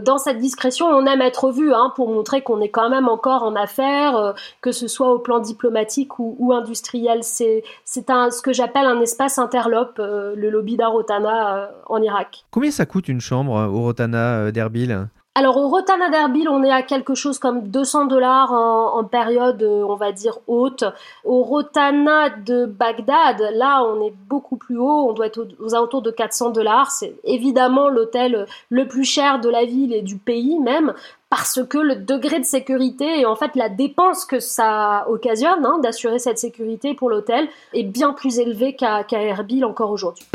dans 0.02 0.18
cette 0.18 0.40
discrétion, 0.40 0.88
on 0.88 1.06
aime 1.06 1.22
être 1.22 1.52
vu 1.52 1.74
hein, 1.74 1.92
pour 1.96 2.10
montrer 2.10 2.42
qu'on 2.42 2.62
est 2.62 2.70
quand 2.70 2.90
même 2.90 3.08
encore 3.08 3.44
en 3.44 3.56
affaires, 3.56 4.34
que 4.62 4.72
ce 4.72 4.88
soit 4.88 5.12
au 5.12 5.20
plan 5.20 5.40
diplomatique 5.40 6.20
ou, 6.20 6.52
industriel. 6.54 7.24
C'est 7.24 7.64
ce 7.86 8.42
que 8.42 8.54
j'appelle 8.54 8.86
un 8.86 9.02
espace 9.02 9.38
interlope, 9.50 10.00
euh, 10.00 10.36
le 10.36 10.50
lobby 10.50 10.78
d'Arotana 10.78 11.56
euh, 11.56 11.68
en 11.88 12.02
Irak. 12.02 12.46
Combien 12.52 12.72
ça 12.72 12.86
coûte 12.86 13.08
une 13.08 13.22
chambre 13.22 13.58
euh, 13.58 13.68
au 13.68 13.82
Rotana 13.82 14.52
d'Erbil? 14.52 15.08
Alors 15.36 15.58
au 15.58 15.70
Rotana 15.70 16.10
d'Erbil, 16.10 16.50
on 16.50 16.64
est 16.64 16.72
à 16.72 16.82
quelque 16.82 17.16
chose 17.16 17.40
comme 17.40 17.70
200 17.70 18.06
dollars 18.06 18.52
en, 18.52 19.04
période, 19.06 19.64
on 19.64 19.96
va 19.96 20.12
dire, 20.12 20.40
haute. 20.48 20.84
Au 21.24 21.44
Rotana 21.44 22.30
de 22.30 22.66
Bagdad, 22.66 23.40
là, 23.54 23.84
on 23.86 24.06
est 24.06 24.14
beaucoup 24.28 24.58
plus 24.58 24.78
haut, 24.78 25.08
on 25.10 25.14
doit 25.14 25.28
être 25.28 25.48
aux, 25.60 25.76
alentours 25.76 26.02
de 26.02 26.12
400 26.12 26.50
dollars. 26.50 26.92
C'est 26.92 27.16
évidemment 27.24 27.88
l'hôtel 27.90 28.48
le 28.70 28.88
plus 28.88 29.06
cher 29.06 29.40
de 29.40 29.50
la 29.50 29.64
ville 29.64 29.94
et 29.94 30.02
du 30.02 30.18
pays 30.18 30.60
même, 30.60 30.94
parce 31.30 31.62
que 31.64 31.78
le 31.78 31.96
degré 31.96 32.40
de 32.40 32.46
sécurité 32.46 33.20
et 33.20 33.26
en 33.26 33.36
fait 33.36 33.56
la 33.56 33.70
dépense 33.70 34.26
que 34.26 34.40
ça 34.40 35.06
occasionne 35.10 35.66
hein, 35.66 35.80
d'assurer 35.82 36.20
cette 36.20 36.40
sécurité 36.40 36.96
pour 36.96 37.10
l'hôtel 37.10 37.48
est 37.74 37.84
bien 37.84 38.14
plus 38.14 38.40
élevé 38.40 38.76
qu'à 38.76 39.06
Erbil 39.12 39.64
encore 39.64 39.92
aujourd'hui. 39.92 40.26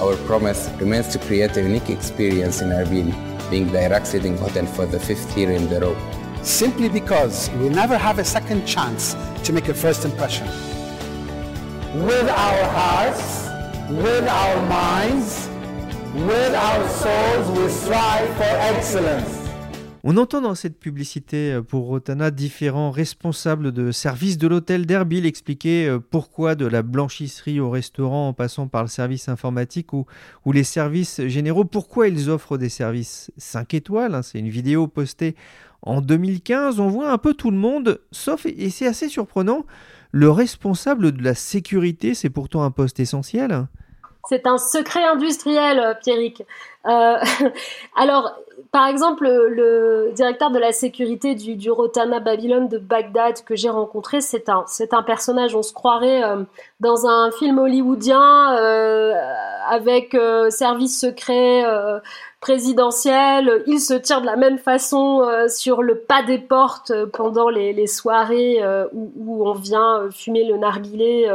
Our 0.00 0.16
promise 0.26 0.70
remains 0.78 1.08
to 1.12 1.18
create 1.18 1.56
a 1.56 1.60
unique 1.60 1.90
experience 1.90 2.62
in 2.62 2.70
Erbil, 2.70 3.12
being 3.50 3.66
the 3.72 3.82
Iraq's 3.82 4.12
leading 4.14 4.36
hotel 4.38 4.64
for 4.66 4.86
the 4.86 4.98
fifth 4.98 5.36
year 5.36 5.50
in 5.50 5.66
a 5.72 5.80
row. 5.80 5.96
Simply 6.42 6.88
because 6.88 7.50
we 7.60 7.68
never 7.68 7.96
have 7.96 8.20
a 8.20 8.24
second 8.24 8.64
chance 8.64 9.16
to 9.42 9.52
make 9.52 9.68
a 9.68 9.74
first 9.74 10.04
impression. 10.04 10.46
With 11.94 12.28
our 12.28 12.64
hearts, 12.64 13.48
with 13.90 14.28
our 14.28 14.62
minds, 14.68 15.48
with 16.14 16.54
our 16.54 16.88
souls, 16.88 17.58
we 17.58 17.68
strive 17.70 18.28
for 18.36 18.76
excellence. 18.76 19.38
On 20.04 20.16
entend 20.16 20.40
dans 20.40 20.54
cette 20.54 20.78
publicité 20.78 21.52
euh, 21.52 21.62
pour 21.62 21.86
Rotana 21.86 22.30
différents 22.30 22.90
responsables 22.90 23.72
de 23.72 23.90
services 23.90 24.38
de 24.38 24.46
l'hôtel 24.46 24.86
d'Erbil 24.86 25.26
expliquer 25.26 25.88
euh, 25.88 25.98
pourquoi 25.98 26.54
de 26.54 26.66
la 26.66 26.82
blanchisserie 26.82 27.58
au 27.58 27.68
restaurant 27.68 28.28
en 28.28 28.32
passant 28.32 28.68
par 28.68 28.82
le 28.82 28.88
service 28.88 29.28
informatique 29.28 29.92
ou, 29.92 30.06
ou 30.44 30.52
les 30.52 30.64
services 30.64 31.26
généraux, 31.26 31.64
pourquoi 31.64 32.08
ils 32.08 32.30
offrent 32.30 32.58
des 32.58 32.68
services 32.68 33.32
5 33.38 33.74
étoiles. 33.74 34.14
Hein. 34.14 34.22
C'est 34.22 34.38
une 34.38 34.48
vidéo 34.48 34.86
postée 34.86 35.34
en 35.82 36.00
2015. 36.00 36.80
On 36.80 36.88
voit 36.88 37.10
un 37.10 37.18
peu 37.18 37.34
tout 37.34 37.50
le 37.50 37.56
monde, 37.56 38.00
sauf, 38.12 38.46
et 38.46 38.70
c'est 38.70 38.86
assez 38.86 39.08
surprenant, 39.08 39.66
le 40.12 40.30
responsable 40.30 41.12
de 41.12 41.22
la 41.22 41.34
sécurité, 41.34 42.14
c'est 42.14 42.30
pourtant 42.30 42.62
un 42.62 42.70
poste 42.70 43.00
essentiel. 43.00 43.66
C'est 44.28 44.46
un 44.46 44.58
secret 44.58 45.04
industriel, 45.04 45.78
euh, 45.78 45.94
Pierrick. 45.94 46.42
Euh, 46.86 47.16
alors, 47.96 48.34
par 48.72 48.86
exemple, 48.86 49.26
le, 49.26 50.10
directeur 50.14 50.50
de 50.50 50.58
la 50.58 50.72
sécurité 50.72 51.34
du, 51.34 51.70
Rotana 51.70 52.20
Babylone 52.20 52.68
de 52.68 52.76
Bagdad 52.76 53.42
que 53.44 53.56
j'ai 53.56 53.70
rencontré, 53.70 54.20
c'est 54.20 54.50
un, 54.50 54.64
c'est 54.66 54.90
personnage, 55.06 55.54
on 55.54 55.62
se 55.62 55.72
croirait 55.72 56.22
euh, 56.22 56.42
dans 56.80 57.06
un 57.06 57.30
film 57.30 57.58
hollywoodien 57.58 58.54
avec 59.70 60.16
service 60.50 61.00
secret 61.00 61.64
présidentielle. 62.40 63.64
Il 63.66 63.80
se 63.80 63.94
tire 63.94 64.20
de 64.20 64.26
la 64.26 64.36
même 64.36 64.58
façon 64.58 65.22
euh, 65.22 65.48
sur 65.48 65.82
le 65.82 65.96
pas 65.96 66.22
des 66.22 66.38
portes 66.38 66.92
euh, 66.92 67.06
pendant 67.06 67.48
les, 67.48 67.86
soirées 67.88 68.62
euh, 68.62 68.86
où, 68.92 69.44
on 69.46 69.54
vient 69.54 70.08
fumer 70.12 70.44
le 70.44 70.56
narguilé 70.56 71.28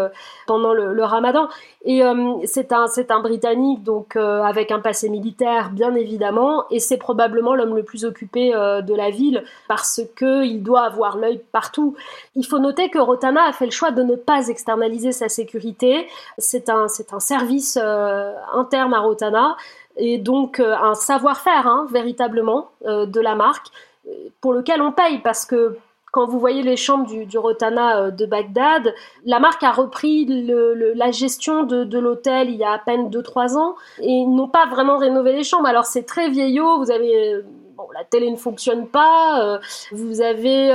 pendant 0.48 0.74
le, 0.74 1.04
ramadan. 1.04 1.50
Et 1.86 2.02
c'est 2.46 2.72
un, 2.72 2.86
un 3.10 3.20
Britannique, 3.20 3.84
donc 3.84 4.16
avec 4.16 4.72
un 4.72 4.80
passé 4.80 5.10
militaire, 5.10 5.70
bien 5.72 5.96
évidemment, 5.96 6.66
et 6.70 6.80
c'est 6.80 6.98
probablement 6.98 7.56
l'homme 7.56 7.76
le 7.76 7.84
plus 7.84 8.06
occupé 8.06 8.52
de 8.52 8.96
la 8.96 9.10
ville 9.10 9.44
parce 9.68 10.02
qu'il 10.18 10.64
doit 10.64 10.84
avoir 10.84 11.18
l'œil 11.18 11.42
partout. 11.52 11.96
Il 12.36 12.46
faut 12.46 12.60
noter 12.60 12.90
que 12.90 13.00
Rotana 13.00 13.48
a 13.48 13.54
fait 13.54 13.66
le 13.66 13.72
choix 13.72 13.92
de 13.92 14.04
ne 14.04 14.16
pas 14.16 14.48
externaliser 14.48 15.12
sa 15.12 15.30
sécurité. 15.30 16.08
C'est 16.38 16.70
un, 16.70 16.86
un 17.12 17.20
service 17.20 17.78
interne 17.78 18.94
à 18.94 19.00
Rotana 19.00 19.56
et 19.98 20.18
donc 20.18 20.60
euh, 20.60 20.76
un 20.76 20.96
savoir-faire 20.96 21.68
hein, 21.68 21.88
véritablement 21.92 22.70
euh, 22.86 23.06
de 23.06 23.20
la 23.20 23.36
marque 23.36 23.68
pour 24.42 24.54
lequel 24.54 24.82
on 24.82 24.92
paye. 24.92 25.20
Parce 25.20 25.46
que 25.46 25.78
quand 26.12 26.28
vous 26.28 26.40
voyez 26.40 26.62
les 26.62 26.78
chambres 26.78 27.08
du, 27.08 27.38
Rotana 27.38 27.98
euh, 27.98 28.12
de 28.12 28.26
Bagdad, 28.26 28.94
la 29.26 29.40
marque 29.40 29.64
a 29.64 29.72
repris 29.72 30.26
la 30.26 31.12
gestion 31.12 31.64
de, 31.64 31.98
l'hôtel 31.98 32.50
il 32.50 32.56
y 32.56 32.64
a 32.64 32.72
à 32.72 32.80
peine 32.80 33.10
2-3 33.10 33.58
ans. 33.58 33.76
Et 34.00 34.10
ils 34.10 34.28
n'ont 34.28 34.50
pas 34.50 34.66
vraiment 34.66 34.98
rénové 34.98 35.34
les 35.34 35.44
chambres. 35.44 35.68
Alors 35.68 35.86
c'est 35.86 36.04
très 36.04 36.30
vieillot, 36.30 36.80
vous 36.80 36.92
avez 36.92 37.42
bon, 37.76 37.88
la 37.94 38.04
télé 38.04 38.30
ne 38.30 38.36
fonctionne 38.36 38.88
pas, 38.88 39.60
vous 39.92 40.22
avez 40.22 40.68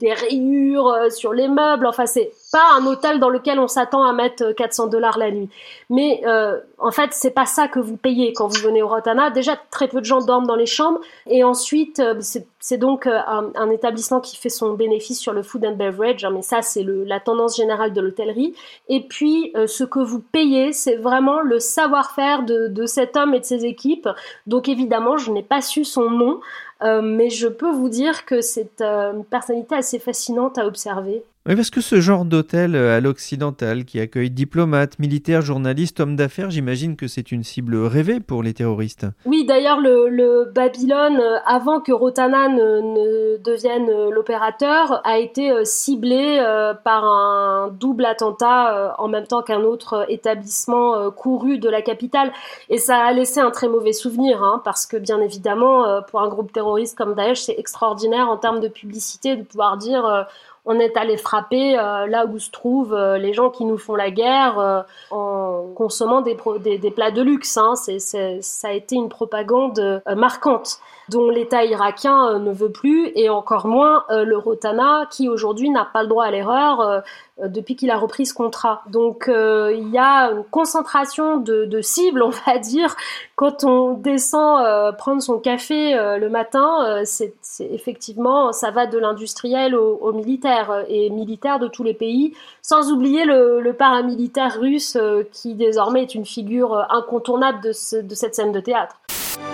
des 0.00 0.12
rayures 0.12 1.10
sur 1.10 1.32
les 1.32 1.48
meubles, 1.48 1.86
enfin 1.86 2.06
c'est 2.06 2.32
pas 2.50 2.72
un 2.76 2.86
hôtel 2.86 3.20
dans 3.20 3.28
lequel 3.28 3.58
on 3.60 3.68
s'attend 3.68 4.04
à 4.04 4.12
mettre 4.12 4.52
400 4.52 4.88
dollars 4.88 5.18
la 5.18 5.30
nuit. 5.30 5.48
Mais 5.88 6.22
euh, 6.26 6.58
en 6.78 6.90
fait, 6.90 7.10
c'est 7.12 7.30
pas 7.30 7.46
ça 7.46 7.68
que 7.68 7.78
vous 7.78 7.96
payez 7.96 8.32
quand 8.32 8.48
vous 8.48 8.60
venez 8.60 8.82
au 8.82 8.88
Rotana. 8.88 9.30
Déjà, 9.30 9.56
très 9.70 9.86
peu 9.86 10.00
de 10.00 10.04
gens 10.04 10.20
dorment 10.20 10.46
dans 10.46 10.56
les 10.56 10.66
chambres. 10.66 11.00
Et 11.26 11.44
ensuite, 11.44 12.00
euh, 12.00 12.20
c'est 12.58 12.78
donc 12.78 13.06
euh, 13.06 13.20
un, 13.54 13.70
établissement 13.70 14.20
qui 14.20 14.36
fait 14.36 14.48
son 14.48 14.74
bénéfice 14.74 15.20
sur 15.20 15.32
le 15.32 15.42
food 15.42 15.64
and 15.64 15.76
beverage. 15.76 16.24
Hein, 16.24 16.30
mais 16.34 16.42
ça, 16.42 16.60
c'est 16.62 16.84
la 16.84 17.20
tendance 17.20 17.56
générale 17.56 17.92
de 17.92 18.00
l'hôtellerie. 18.00 18.54
Et 18.88 19.06
puis, 19.06 19.52
ce 19.66 19.84
que 19.84 20.00
vous 20.00 20.20
payez, 20.20 20.72
c'est 20.72 20.96
vraiment 20.96 21.40
le 21.40 21.60
savoir-faire 21.60 22.42
de 22.42 22.86
cet 22.86 23.16
homme 23.16 23.34
et 23.34 23.40
de 23.40 23.44
ses 23.44 23.64
équipes. 23.64 24.08
Donc 24.46 24.68
évidemment, 24.68 25.16
je 25.16 25.30
n'ai 25.30 25.42
pas 25.42 25.60
su 25.60 25.84
son 25.84 26.10
nom. 26.10 26.40
mais 26.82 27.30
je 27.30 27.46
peux 27.46 27.70
vous 27.70 27.88
dire 27.88 28.24
que 28.24 28.40
c'est 28.40 28.82
une 28.82 29.24
personnalité 29.24 29.76
assez 29.76 29.98
fascinante 29.98 30.58
à 30.58 30.66
observer. 30.66 31.24
Oui, 31.46 31.56
parce 31.56 31.70
que 31.70 31.80
ce 31.80 32.02
genre 32.02 32.26
d'hôtel 32.26 32.76
euh, 32.76 32.98
à 32.98 33.00
l'occidental 33.00 33.86
qui 33.86 33.98
accueille 33.98 34.30
diplomates, 34.30 34.98
militaires, 34.98 35.40
journalistes, 35.40 35.98
hommes 35.98 36.14
d'affaires, 36.14 36.50
j'imagine 36.50 36.96
que 36.96 37.08
c'est 37.08 37.32
une 37.32 37.44
cible 37.44 37.76
rêvée 37.76 38.20
pour 38.20 38.42
les 38.42 38.52
terroristes. 38.52 39.06
Oui, 39.24 39.46
d'ailleurs, 39.46 39.80
le, 39.80 40.52
Babylone, 40.54 41.18
euh, 41.18 41.38
avant 41.46 41.80
que 41.80 41.92
Rotana 41.92 42.48
ne, 42.48 43.38
devienne 43.38 43.88
euh, 43.88 44.10
l'opérateur, 44.10 45.00
a 45.06 45.16
été 45.16 45.50
ciblé 45.64 46.44
par 46.84 47.04
un 47.04 47.68
double 47.68 48.04
attentat 48.04 48.94
en 48.98 49.08
même 49.08 49.26
temps 49.26 49.42
qu'un 49.42 49.62
autre 49.62 50.04
établissement 50.10 51.10
couru 51.10 51.58
de 51.58 51.70
la 51.70 51.80
capitale. 51.80 52.32
Et 52.68 52.76
ça 52.76 52.98
a 52.98 53.12
laissé 53.12 53.40
un 53.40 53.50
très 53.50 53.68
mauvais 53.68 53.94
souvenir, 53.94 54.42
hein, 54.42 54.60
parce 54.62 54.84
que 54.84 54.98
bien 54.98 55.20
évidemment, 55.20 56.02
pour 56.10 56.20
un 56.20 56.28
groupe 56.28 56.52
terroriste 56.52 56.98
comme 56.98 57.14
Daesh, 57.14 57.40
c'est 57.40 57.58
extraordinaire 57.58 58.28
en 58.28 58.36
termes 58.36 58.60
de 58.60 58.68
publicité 58.68 59.36
de 59.36 59.42
pouvoir 59.42 59.78
dire 59.78 60.26
on 60.64 60.78
est 60.78 60.96
allé 60.96 61.16
frapper 61.16 61.78
euh, 61.78 62.06
là 62.06 62.26
où 62.26 62.38
se 62.38 62.50
trouvent 62.50 62.94
euh, 62.94 63.18
les 63.18 63.32
gens 63.32 63.50
qui 63.50 63.64
nous 63.64 63.78
font 63.78 63.94
la 63.94 64.10
guerre 64.10 64.58
euh, 64.58 64.82
en 65.10 65.72
consommant 65.74 66.20
des, 66.20 66.34
plats 66.34 67.10
de 67.10 67.22
luxe. 67.22 67.56
Hein. 67.56 67.74
ça 67.74 68.68
a 68.68 68.72
été 68.72 68.96
une 68.96 69.08
propagande 69.08 70.02
marquante 70.16 70.78
dont 71.08 71.28
l'État 71.28 71.64
irakien 71.64 72.38
ne 72.38 72.52
veut 72.52 72.70
plus, 72.70 73.10
et 73.16 73.28
encore 73.28 73.66
moins 73.66 74.04
le 74.10 74.36
Rotana, 74.36 75.06
qui 75.10 75.28
aujourd'hui 75.28 75.70
n'a 75.70 75.84
pas 75.84 76.02
le 76.02 76.08
droit 76.08 76.24
à 76.24 76.30
l'erreur 76.30 77.02
depuis 77.46 77.76
qu'il 77.76 77.90
a 77.90 77.96
repris 77.96 78.26
ce 78.26 78.34
contrat. 78.34 78.82
Donc 78.88 79.24
il 79.28 79.88
y 79.90 79.98
a 79.98 80.30
une 80.30 80.44
concentration 80.44 81.38
de, 81.38 81.80
cibles, 81.80 82.22
on 82.24 82.30
va 82.30 82.58
dire, 82.58 82.96
quand 83.36 83.64
on 83.64 83.94
descend 83.94 84.96
prendre 84.96 85.22
son 85.22 85.38
café 85.38 85.94
le 85.94 86.28
matin, 86.28 87.02
c'est 87.04 87.34
effectivement, 87.60 88.52
ça 88.52 88.70
va 88.70 88.86
de 88.86 88.98
l'industriel 88.98 89.74
au 89.74 90.12
militaire. 90.12 90.70
Euh, 90.70 90.84
et 90.88 91.10
militaires 91.10 91.58
de 91.58 91.68
tous 91.68 91.82
les 91.82 91.94
pays, 91.94 92.34
sans 92.62 92.90
oublier 92.90 93.24
le, 93.24 93.72
paramilitaire 93.78 94.58
russe 94.58 94.96
euh, 94.96 95.22
qui 95.32 95.54
désormais 95.54 96.02
est 96.02 96.14
une 96.14 96.26
figure 96.26 96.74
euh, 96.74 96.82
incontournable 96.90 97.60
de, 97.62 97.72
cette 97.72 98.34
scène 98.34 98.52
de 98.52 98.60
théâtre. 98.60 98.96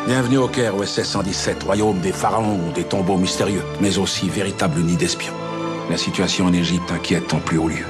Bienvenue 0.07 0.39
au 0.39 0.49
Caire, 0.49 0.77
OSS 0.77 1.03
117, 1.03 1.63
royaume 1.65 2.01
des 2.01 2.13
pharaons, 2.13 2.59
des 2.75 2.85
tombeaux 2.85 3.17
mystérieux, 3.17 3.63
mais 3.81 3.99
aussi 3.99 4.29
véritable 4.29 4.81
nid 4.81 4.97
d'espions. 4.97 5.35
La 5.89 5.97
situation 5.97 6.47
en 6.47 6.53
Égypte 6.53 6.91
inquiète 6.91 7.33
en 7.33 7.39
plus 7.39 7.59
haut 7.59 7.69
lieu. 7.69 7.85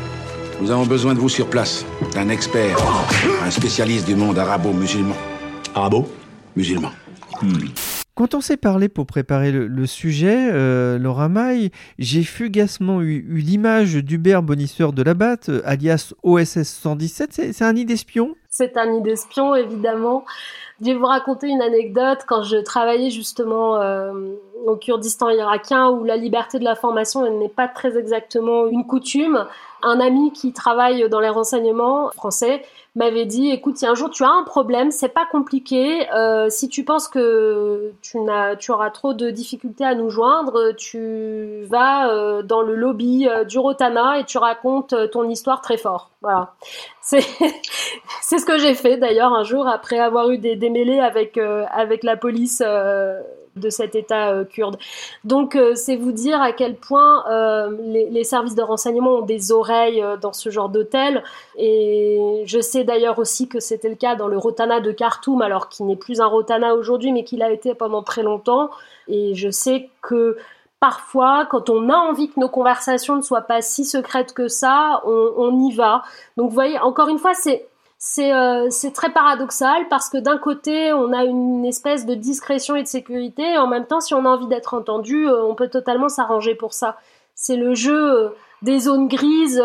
Nous 0.60 0.70
avons 0.70 0.84
besoin 0.84 1.14
de 1.14 1.18
vous 1.18 1.30
sur 1.30 1.48
place, 1.48 1.86
d'un 2.12 2.28
expert, 2.28 2.76
un 3.42 3.50
spécialiste 3.50 4.06
du 4.06 4.14
monde 4.14 4.38
arabo-musulman. 4.38 5.16
Arabo 5.74 6.06
Musulman. 6.56 6.90
Hmm. 7.40 7.68
Quand 8.14 8.34
on 8.34 8.42
s'est 8.42 8.58
parlé 8.58 8.88
pour 8.88 9.06
préparer 9.06 9.50
le, 9.50 9.86
sujet, 9.86 10.50
euh, 10.50 10.98
Laura 10.98 11.28
Maille, 11.28 11.70
j'ai 11.98 12.22
fugacement 12.22 13.02
eu, 13.02 13.22
l'image 13.28 13.94
d'Hubert 13.96 14.42
Bonisseur 14.42 14.92
de 14.92 15.02
la 15.02 15.14
Batte, 15.14 15.48
euh, 15.48 15.60
alias 15.64 16.12
OSS 16.22 16.64
117. 16.64 17.52
C'est 17.52 17.64
un 17.64 17.72
nid 17.74 17.84
d'espion 17.84 18.34
C'est 18.50 18.76
un 18.76 18.90
nid 18.90 19.02
d'espion, 19.02 19.54
évidemment. 19.54 20.24
Je 20.80 20.86
vais 20.86 20.94
vous 20.94 21.06
raconter 21.06 21.48
une 21.48 21.62
anecdote. 21.62 22.20
Quand 22.26 22.42
je 22.42 22.56
travaillais 22.56 23.10
justement 23.10 23.80
euh, 23.80 24.12
au 24.66 24.76
Kurdistan 24.76 25.30
irakien, 25.30 25.90
où 25.90 26.04
la 26.04 26.16
liberté 26.16 26.58
de 26.58 26.64
la 26.64 26.74
formation 26.74 27.30
n'est 27.38 27.48
pas 27.48 27.68
très 27.68 27.96
exactement 27.96 28.66
une 28.66 28.86
coutume, 28.86 29.46
un 29.82 30.00
ami 30.00 30.32
qui 30.32 30.52
travaille 30.52 31.08
dans 31.08 31.20
les 31.20 31.28
renseignements 31.28 32.10
français 32.10 32.62
m'avait 32.96 33.26
dit 33.26 33.50
écoute, 33.50 33.76
si 33.76 33.86
un 33.86 33.94
jour 33.94 34.10
tu 34.10 34.24
as 34.24 34.30
un 34.30 34.42
problème, 34.42 34.90
c'est 34.90 35.10
pas 35.10 35.26
compliqué. 35.26 36.10
Euh, 36.12 36.48
si 36.48 36.68
tu 36.68 36.82
penses 36.82 37.08
que 37.08 37.92
tu, 38.00 38.18
auras 38.70 38.90
trop 38.90 39.12
de 39.12 39.30
difficultés 39.30 39.84
à 39.84 39.94
nous 39.94 40.08
joindre, 40.08 40.72
tu 40.76 41.62
vas 41.68 42.10
euh, 42.10 42.42
dans 42.42 42.62
le 42.62 42.74
lobby 42.74 43.28
euh, 43.28 43.44
du 43.44 43.58
Rotana 43.58 44.18
et 44.18 44.24
tu 44.24 44.38
racontes 44.38 44.94
ton 45.12 45.28
histoire 45.28 45.60
très 45.60 45.76
fort. 45.76 46.10
Voilà. 46.22 46.54
C'est, 47.02 47.24
c'est 48.20 48.40
ce 48.40 48.44
que 48.44 48.58
j'ai 48.58 48.74
fait 48.74 48.96
d'ailleurs 48.96 49.32
un 49.32 49.44
jour 49.44 49.68
après 49.68 50.00
avoir 50.00 50.28
eu 50.30 50.38
des 50.38 50.56
démêlés 50.56 50.98
avec, 50.98 51.38
avec 51.38 52.02
la 52.02 52.16
police 52.16 52.60
de 53.56 53.70
cet 53.70 53.94
État 53.94 54.30
euh, 54.30 54.44
kurde. 54.44 54.76
Donc 55.24 55.56
euh, 55.56 55.74
c'est 55.74 55.96
vous 55.96 56.12
dire 56.12 56.40
à 56.40 56.52
quel 56.52 56.76
point 56.76 57.24
euh, 57.28 57.76
les, 57.80 58.24
services 58.24 58.54
de 58.54 58.62
renseignement 58.62 59.18
ont 59.18 59.22
des 59.22 59.52
oreilles 59.52 60.04
dans 60.20 60.32
ce 60.32 60.50
genre 60.50 60.68
d'hôtel. 60.68 61.22
Et 61.56 62.42
je 62.44 62.60
sais 62.60 62.84
d'ailleurs 62.84 63.18
aussi 63.18 63.48
que 63.48 63.60
c'était 63.60 63.88
le 63.88 63.94
cas 63.94 64.16
dans 64.16 64.28
le 64.28 64.36
Rotana 64.36 64.80
de 64.80 64.90
Khartoum, 64.90 65.42
alors 65.42 65.68
qu'il 65.68 65.86
n'est 65.86 65.96
plus 65.96 66.20
un 66.20 66.26
Rotana 66.26 66.74
aujourd'hui, 66.74 67.12
mais 67.12 67.24
qu'il 67.24 67.42
a 67.42 67.50
été 67.50 67.74
pendant 67.74 68.02
très 68.02 68.22
longtemps. 68.22 68.70
Et 69.08 69.34
je 69.34 69.50
sais 69.50 69.90
que 70.02 70.36
parfois, 70.80 71.46
quand 71.48 71.70
on 71.70 71.88
a 71.88 71.96
envie 71.96 72.28
que 72.28 72.40
nos 72.40 72.48
conversations 72.48 73.16
ne 73.16 73.22
soient 73.22 73.42
pas 73.42 73.62
si 73.62 73.84
secrètes 73.84 74.32
que 74.32 74.48
ça, 74.48 75.02
on, 75.06 75.32
on 75.36 75.60
y 75.60 75.72
va. 75.72 76.02
Donc 76.36 76.48
vous 76.48 76.54
voyez, 76.54 76.78
encore 76.80 77.08
une 77.08 77.18
fois, 77.18 77.34
c'est 77.34 77.68
euh, 78.18 78.68
c'est 78.70 78.92
très 78.92 79.10
paradoxal 79.10 79.88
parce 79.88 80.08
que 80.10 80.18
d'un 80.18 80.38
côté, 80.38 80.92
on 80.92 81.12
a 81.12 81.24
une 81.24 81.64
espèce 81.64 82.04
de 82.04 82.14
discrétion 82.14 82.76
et 82.76 82.82
de 82.82 82.88
sécurité, 82.88 83.54
et 83.54 83.58
en 83.58 83.66
même 83.66 83.86
temps, 83.86 84.00
si 84.00 84.14
on 84.14 84.24
a 84.26 84.28
envie 84.28 84.46
d'être 84.48 84.74
entendu, 84.74 85.26
euh, 85.26 85.44
on 85.44 85.54
peut 85.54 85.68
totalement 85.68 86.08
s'arranger 86.08 86.54
pour 86.54 86.74
ça. 86.74 86.98
C'est 87.36 87.56
le 87.56 87.74
jeu 87.74 87.94
euh, 87.94 88.28
des 88.62 88.80
zones 88.80 89.06
grises 89.06 89.62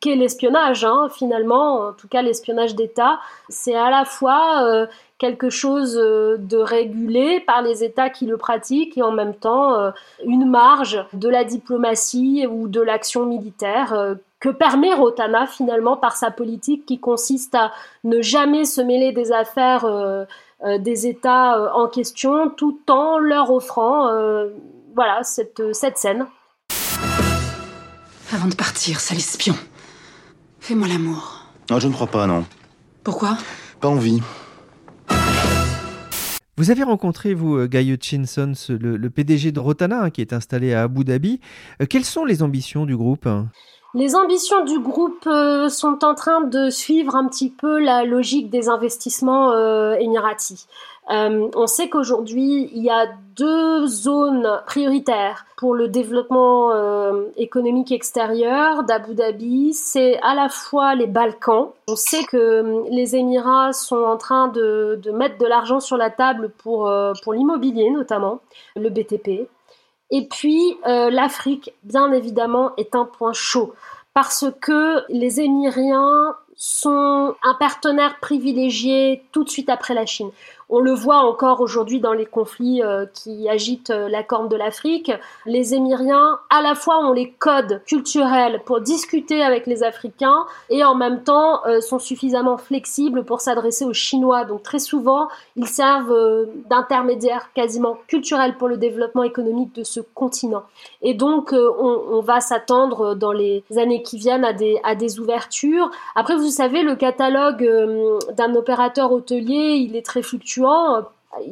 qu'est 0.00 0.16
l'espionnage, 0.16 0.84
hein, 0.84 1.08
finalement, 1.14 1.88
en 1.88 1.92
tout 1.92 2.08
cas 2.08 2.22
l'espionnage 2.22 2.74
d'État. 2.74 3.20
C'est 3.48 3.76
à 3.76 3.90
la 3.90 4.04
fois 4.04 4.88
quelque 5.18 5.50
chose 5.50 5.94
de 5.94 6.56
régulé 6.56 7.40
par 7.40 7.60
les 7.60 7.84
États 7.84 8.08
qui 8.08 8.24
le 8.24 8.38
pratiquent 8.38 8.96
et 8.96 9.02
en 9.02 9.12
même 9.12 9.34
temps 9.34 9.92
une 10.24 10.48
marge 10.48 11.04
de 11.12 11.28
la 11.28 11.44
diplomatie 11.44 12.46
ou 12.50 12.66
de 12.66 12.80
l'action 12.80 13.26
militaire 13.26 14.16
que 14.42 14.48
permet 14.48 14.92
Rotana 14.92 15.46
finalement 15.46 15.96
par 15.96 16.16
sa 16.16 16.32
politique 16.32 16.84
qui 16.84 16.98
consiste 16.98 17.54
à 17.54 17.70
ne 18.02 18.20
jamais 18.20 18.64
se 18.64 18.80
mêler 18.80 19.12
des 19.12 19.30
affaires 19.30 19.84
euh, 19.84 20.24
euh, 20.64 20.78
des 20.78 21.06
États 21.06 21.56
euh, 21.56 21.70
en 21.72 21.86
question 21.86 22.50
tout 22.50 22.80
en 22.88 23.18
leur 23.18 23.52
offrant 23.52 24.10
voilà 24.94 25.22
cette, 25.22 25.72
cette 25.72 25.96
scène. 25.96 26.26
Avant 28.34 28.48
de 28.48 28.54
partir, 28.54 28.98
sale 28.98 29.18
espion, 29.18 29.54
fais-moi 30.58 30.88
l'amour. 30.88 31.44
Non, 31.70 31.78
je 31.78 31.86
ne 31.86 31.92
crois 31.92 32.06
pas, 32.06 32.26
non. 32.26 32.46
Pourquoi? 33.04 33.36
Pas 33.78 33.88
envie. 33.88 34.22
Vous 36.56 36.70
avez 36.70 36.82
rencontré, 36.82 37.34
vous, 37.34 37.66
Guy 37.66 37.92
Hutchinson, 37.92 38.54
le, 38.70 38.96
le 38.96 39.10
PDG 39.10 39.52
de 39.52 39.60
Rotana, 39.60 40.04
hein, 40.04 40.10
qui 40.10 40.22
est 40.22 40.32
installé 40.32 40.72
à 40.72 40.84
Abu 40.84 41.04
Dhabi. 41.04 41.40
quelles 41.90 42.06
sont 42.06 42.24
les 42.24 42.42
ambitions 42.42 42.86
du 42.86 42.96
groupe? 42.96 43.28
Les 43.94 44.16
ambitions 44.16 44.64
du 44.64 44.78
groupe 44.78 45.26
euh, 45.26 45.68
sont 45.68 46.02
en 46.04 46.14
train 46.14 46.40
de 46.40 46.70
suivre 46.70 47.14
un 47.14 47.26
petit 47.28 47.50
peu 47.50 47.78
la 47.78 48.04
logique 48.04 48.48
des 48.48 48.68
investissements 48.68 49.52
euh, 49.52 49.94
émiratis. 49.96 50.66
Euh, 51.10 51.48
on 51.54 51.66
sait 51.66 51.88
qu'aujourd'hui, 51.90 52.70
il 52.72 52.82
y 52.82 52.88
a 52.88 53.06
deux 53.36 53.86
zones 53.86 54.48
prioritaires 54.66 55.44
pour 55.56 55.74
le 55.74 55.88
développement 55.88 56.70
économique 57.36 57.92
extérieur 57.92 58.84
d'Abu 58.84 59.14
Dhabi. 59.14 59.74
C'est 59.74 60.18
à 60.22 60.34
la 60.34 60.48
fois 60.48 60.94
les 60.94 61.06
Balkans. 61.06 61.70
On 61.88 61.96
sait 61.96 62.24
que 62.24 62.84
les 62.90 63.16
Émirats 63.16 63.72
sont 63.72 64.02
en 64.02 64.16
train 64.16 64.48
de, 64.48 64.98
de 65.02 65.10
mettre 65.10 65.38
de 65.38 65.46
l'argent 65.46 65.80
sur 65.80 65.96
la 65.96 66.10
table 66.10 66.50
pour, 66.58 66.92
pour 67.22 67.32
l'immobilier 67.32 67.90
notamment, 67.90 68.40
le 68.76 68.88
BTP. 68.88 69.48
Et 70.12 70.26
puis 70.26 70.76
euh, 70.86 71.10
l'Afrique, 71.10 71.72
bien 71.82 72.12
évidemment, 72.12 72.72
est 72.76 72.94
un 72.94 73.06
point 73.06 73.32
chaud 73.32 73.74
parce 74.14 74.44
que 74.60 75.02
les 75.08 75.40
Émiriens 75.40 76.36
sont 76.54 77.34
un 77.42 77.54
partenaire 77.54 78.20
privilégié 78.20 79.24
tout 79.32 79.42
de 79.42 79.48
suite 79.48 79.70
après 79.70 79.94
la 79.94 80.06
Chine. 80.06 80.30
On 80.74 80.80
le 80.80 80.92
voit 80.94 81.18
encore 81.18 81.60
aujourd'hui 81.60 82.00
dans 82.00 82.14
les 82.14 82.24
conflits 82.24 82.82
euh, 82.82 83.04
qui 83.04 83.46
agitent 83.46 83.90
euh, 83.90 84.08
la 84.08 84.22
corne 84.22 84.48
de 84.48 84.56
l'Afrique. 84.56 85.12
Les 85.44 85.74
Émiriens, 85.74 86.38
à 86.48 86.62
la 86.62 86.74
fois, 86.74 86.98
ont 87.06 87.12
les 87.12 87.30
codes 87.30 87.82
culturels 87.84 88.62
pour 88.64 88.80
discuter 88.80 89.42
avec 89.42 89.66
les 89.66 89.82
Africains 89.82 90.46
et 90.70 90.82
en 90.82 90.94
même 90.94 91.24
temps 91.24 91.60
euh, 91.66 91.82
sont 91.82 91.98
suffisamment 91.98 92.56
flexibles 92.56 93.22
pour 93.22 93.42
s'adresser 93.42 93.84
aux 93.84 93.92
Chinois. 93.92 94.46
Donc 94.46 94.62
très 94.62 94.78
souvent, 94.78 95.28
ils 95.56 95.68
servent 95.68 96.46
d'intermédiaires 96.70 97.52
quasiment 97.52 97.98
culturels 98.06 98.56
pour 98.56 98.68
le 98.68 98.78
développement 98.78 99.24
économique 99.24 99.74
de 99.74 99.84
ce 99.84 100.00
continent. 100.00 100.62
Et 101.02 101.12
donc, 101.12 101.52
on, 101.52 102.20
va 102.22 102.40
s'attendre 102.40 103.14
dans 103.14 103.32
les 103.32 103.62
années 103.76 104.02
qui 104.02 104.16
viennent 104.16 104.44
à 104.44 104.52
des, 104.52 104.80
à 104.84 104.94
des 104.94 105.20
ouvertures. 105.20 105.90
Après, 106.14 106.36
vous 106.36 106.50
savez, 106.50 106.82
le 106.82 106.94
catalogue 106.94 107.68
d'un 108.36 108.54
opérateur 108.54 109.12
hôtelier, 109.12 109.76
il 109.76 109.96
est 109.96 110.06
très 110.06 110.22
fluctuant 110.22 110.61
euh, 110.70 111.02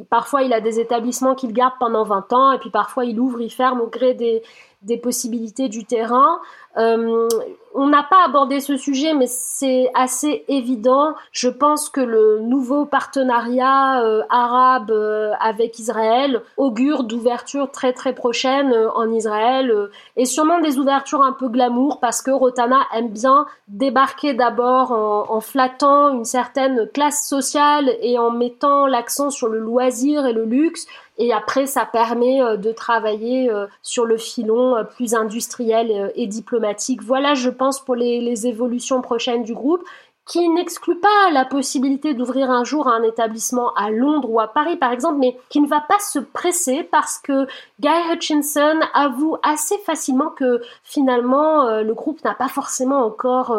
parfois, 0.09 0.43
il 0.43 0.53
a 0.53 0.61
des 0.61 0.79
établissements 0.79 1.35
qu'il 1.35 1.53
garde 1.53 1.73
pendant 1.79 2.03
20 2.03 2.33
ans, 2.33 2.51
et 2.51 2.59
puis 2.59 2.69
parfois, 2.69 3.05
il 3.05 3.19
ouvre, 3.19 3.41
il 3.41 3.49
ferme 3.49 3.81
au 3.81 3.87
gré 3.87 4.13
des, 4.13 4.43
des 4.81 4.97
possibilités 4.97 5.69
du 5.69 5.85
terrain. 5.85 6.39
Euh, 6.77 7.27
on 7.73 7.87
n'a 7.87 8.03
pas 8.03 8.25
abordé 8.25 8.59
ce 8.59 8.75
sujet, 8.75 9.13
mais 9.13 9.27
c'est 9.27 9.89
assez 9.93 10.43
évident. 10.49 11.13
Je 11.31 11.47
pense 11.47 11.89
que 11.89 12.01
le 12.01 12.39
nouveau 12.41 12.85
partenariat 12.85 14.03
euh, 14.03 14.23
arabe 14.29 14.91
euh, 14.91 15.31
avec 15.39 15.79
Israël 15.79 16.41
augure 16.57 17.03
d'ouvertures 17.03 17.71
très 17.71 17.93
très 17.93 18.13
prochaines 18.13 18.73
en 18.95 19.09
Israël 19.11 19.89
et 20.17 20.25
sûrement 20.25 20.59
des 20.59 20.79
ouvertures 20.79 21.23
un 21.23 21.31
peu 21.31 21.47
glamour 21.47 21.99
parce 22.01 22.21
que 22.21 22.31
Rotana 22.31 22.81
aime 22.93 23.09
bien 23.09 23.45
débarquer 23.69 24.33
d'abord 24.33 24.91
en, 24.91 25.33
en, 25.33 25.39
flattant 25.39 26.09
une 26.09 26.25
certaine 26.25 26.89
classe 26.93 27.25
sociale 27.25 27.89
et 28.01 28.19
en 28.19 28.31
mettant 28.31 28.85
l'accent 28.85 29.29
sur 29.29 29.47
le 29.47 29.59
loisir 29.59 30.25
et 30.25 30.33
le 30.33 30.43
luxe 30.43 30.87
et 31.17 31.33
après, 31.33 31.67
ça 31.67 31.85
permet 31.85 32.39
de 32.57 32.71
travailler 32.71 33.51
sur 33.83 34.05
le 34.05 34.17
filon 34.17 34.75
plus 34.95 35.13
industriel 35.13 36.11
et 36.15 36.25
diplomatique. 36.25 36.60
Voilà, 37.03 37.33
je 37.33 37.49
pense, 37.49 37.79
pour 37.79 37.95
les, 37.95 38.47
évolutions 38.47 39.01
prochaines 39.01 39.43
du 39.43 39.53
groupe 39.53 39.83
qui 40.25 40.47
n'exclut 40.49 40.99
pas 40.99 41.31
la 41.33 41.45
possibilité 41.45 42.13
d'ouvrir 42.13 42.49
un 42.49 42.63
jour 42.63 42.87
un 42.87 43.03
établissement 43.03 43.73
à 43.73 43.89
Londres 43.89 44.29
ou 44.29 44.39
à 44.39 44.47
Paris 44.47 44.77
par 44.77 44.91
exemple, 44.91 45.17
mais 45.19 45.37
qui 45.49 45.59
ne 45.59 45.67
va 45.67 45.81
pas 45.81 45.99
se 45.99 46.19
presser 46.19 46.83
parce 46.83 47.17
que 47.17 47.47
Guy 47.79 47.89
Hutchinson 48.11 48.79
avoue 48.93 49.35
assez 49.43 49.77
facilement 49.79 50.29
que 50.29 50.61
finalement 50.83 51.81
le 51.81 51.93
groupe 51.93 52.23
n'a 52.23 52.35
pas 52.35 52.47
forcément 52.47 53.03
encore 53.03 53.57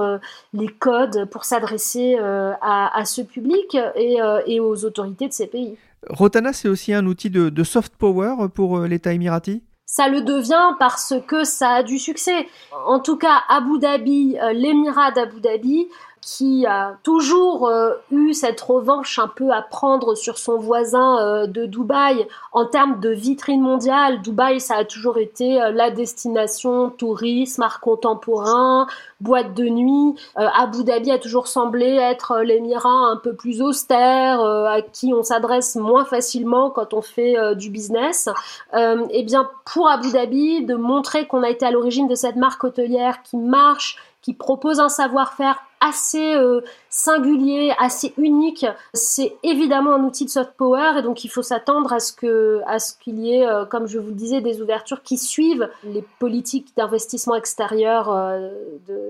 les 0.54 0.68
codes 0.68 1.28
pour 1.30 1.44
s'adresser 1.44 2.16
à, 2.18 3.04
ce 3.04 3.22
public 3.22 3.76
et 3.96 4.60
aux 4.60 4.84
autorités 4.84 5.28
de 5.28 5.32
ces 5.32 5.48
pays. 5.48 5.76
Rotana, 6.08 6.52
c'est 6.52 6.68
aussi 6.68 6.92
un 6.92 7.06
outil 7.06 7.30
de, 7.30 7.64
soft 7.64 7.94
power 7.96 8.48
pour 8.54 8.78
euh, 8.78 8.88
l'État 8.88 9.12
émirati 9.12 9.62
ça 9.86 10.08
le 10.08 10.22
devient 10.22 10.74
parce 10.78 11.14
que 11.26 11.44
ça 11.44 11.70
a 11.70 11.82
du 11.82 11.98
succès. 11.98 12.48
En 12.86 13.00
tout 13.00 13.16
cas, 13.16 13.42
Abu 13.48 13.78
Dhabi, 13.78 14.38
euh, 14.40 14.52
l'émirat 14.52 15.10
d'Abu 15.10 15.40
Dhabi, 15.40 15.88
qui 16.22 16.66
a 16.66 16.96
toujours 17.02 17.66
euh, 17.66 17.94
eu 18.12 18.32
cette 18.32 18.60
revanche 18.60 19.18
un 19.18 19.26
peu 19.26 19.50
à 19.50 19.60
prendre 19.60 20.14
sur 20.14 20.38
son 20.38 20.56
voisin 20.56 21.18
euh, 21.18 21.46
de 21.48 21.66
Dubaï 21.66 22.26
en 22.52 22.64
termes 22.64 23.00
de 23.00 23.10
vitrine 23.10 23.60
mondiale. 23.60 24.22
Dubaï, 24.22 24.60
ça 24.60 24.76
a 24.76 24.84
toujours 24.84 25.18
été 25.18 25.60
euh, 25.60 25.72
la 25.72 25.90
destination 25.90 26.90
tourisme, 26.90 27.62
art 27.62 27.80
contemporain, 27.80 28.86
boîte 29.20 29.54
de 29.54 29.64
nuit. 29.64 30.14
Abu 30.36 30.84
Dhabi 30.84 31.10
a 31.10 31.18
toujours 31.18 31.46
semblé 31.46 31.86
être 31.86 32.40
l'émirat 32.40 32.88
un 32.88 33.16
peu 33.16 33.34
plus 33.34 33.62
austère, 33.62 34.40
à 34.40 34.82
qui 34.82 35.12
on 35.14 35.22
s'adresse 35.22 35.76
moins 35.76 36.04
facilement 36.04 36.70
quand 36.70 36.92
on 36.92 37.02
fait 37.02 37.36
du 37.54 37.70
business. 37.70 38.28
eh 38.74 39.22
bien, 39.22 39.48
pour 39.64 39.88
Abu 39.88 40.10
Dhabi, 40.10 40.64
de 40.64 40.74
montrer 40.74 41.28
qu'on 41.28 41.44
a 41.44 41.50
été 41.50 41.64
à 41.64 41.70
l'origine 41.70 42.08
de 42.08 42.16
cette 42.16 42.34
marque 42.34 42.64
hôtelière 42.64 43.22
qui 43.22 43.36
marche, 43.36 43.96
qui 44.22 44.34
propose 44.34 44.80
un 44.80 44.88
savoir-faire 44.88 45.62
assez 45.82 46.34
euh, 46.34 46.60
singulier, 46.92 47.72
assez 47.80 48.12
unique. 48.18 48.66
C'est 48.92 49.32
évidemment 49.42 49.94
un 49.94 50.04
outil 50.04 50.26
de 50.26 50.30
soft 50.30 50.52
power 50.58 50.98
et 50.98 51.02
donc 51.02 51.24
il 51.24 51.28
faut 51.28 51.42
s'attendre 51.42 51.92
à 51.92 51.98
ce 51.98 52.12
qu'il 52.12 53.18
y 53.18 53.34
ait, 53.34 53.46
euh, 53.46 53.64
comme 53.64 53.88
je 53.88 53.98
vous 53.98 54.12
disais, 54.12 54.42
des 54.42 54.60
ouvertures 54.60 55.02
qui 55.02 55.16
suivent 55.16 55.68
les 55.84 56.04
politiques 56.20 56.76
d'investissement 56.76 57.34
extérieur 57.34 58.10
euh, 58.12 58.50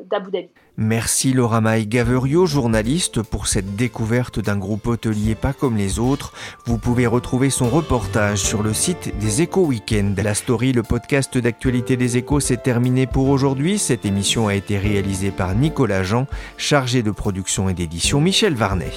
d'Abu 0.08 0.30
Dhabi. 0.30 0.48
Merci 0.78 1.34
Laura 1.34 1.60
Maï 1.60 1.86
Gaverio, 1.86 2.46
journaliste, 2.46 3.20
pour 3.20 3.46
cette 3.46 3.76
découverte 3.76 4.40
d'un 4.40 4.56
groupe 4.56 4.86
hôtelier 4.86 5.34
pas 5.34 5.52
comme 5.52 5.76
les 5.76 5.98
autres. 5.98 6.32
Vous 6.64 6.78
pouvez 6.78 7.06
retrouver 7.06 7.50
son 7.50 7.68
reportage 7.68 8.38
sur 8.38 8.62
le 8.62 8.72
site 8.72 9.12
des 9.18 9.42
Échos 9.42 9.66
Weekend. 9.66 10.18
La 10.18 10.34
story, 10.34 10.72
le 10.72 10.82
podcast 10.82 11.36
d'actualité 11.36 11.98
des 11.98 12.16
Échos, 12.16 12.40
s'est 12.40 12.56
terminé 12.56 13.06
pour 13.06 13.28
aujourd'hui. 13.28 13.78
Cette 13.78 14.06
émission 14.06 14.48
a 14.48 14.54
été 14.54 14.78
réalisée 14.78 15.30
par 15.30 15.54
Nicolas 15.54 16.04
Jean, 16.04 16.26
chargé 16.56 17.02
de 17.02 17.10
production 17.10 17.68
d'édition 17.72 18.20
Michel 18.20 18.54
Varnet. 18.54 18.92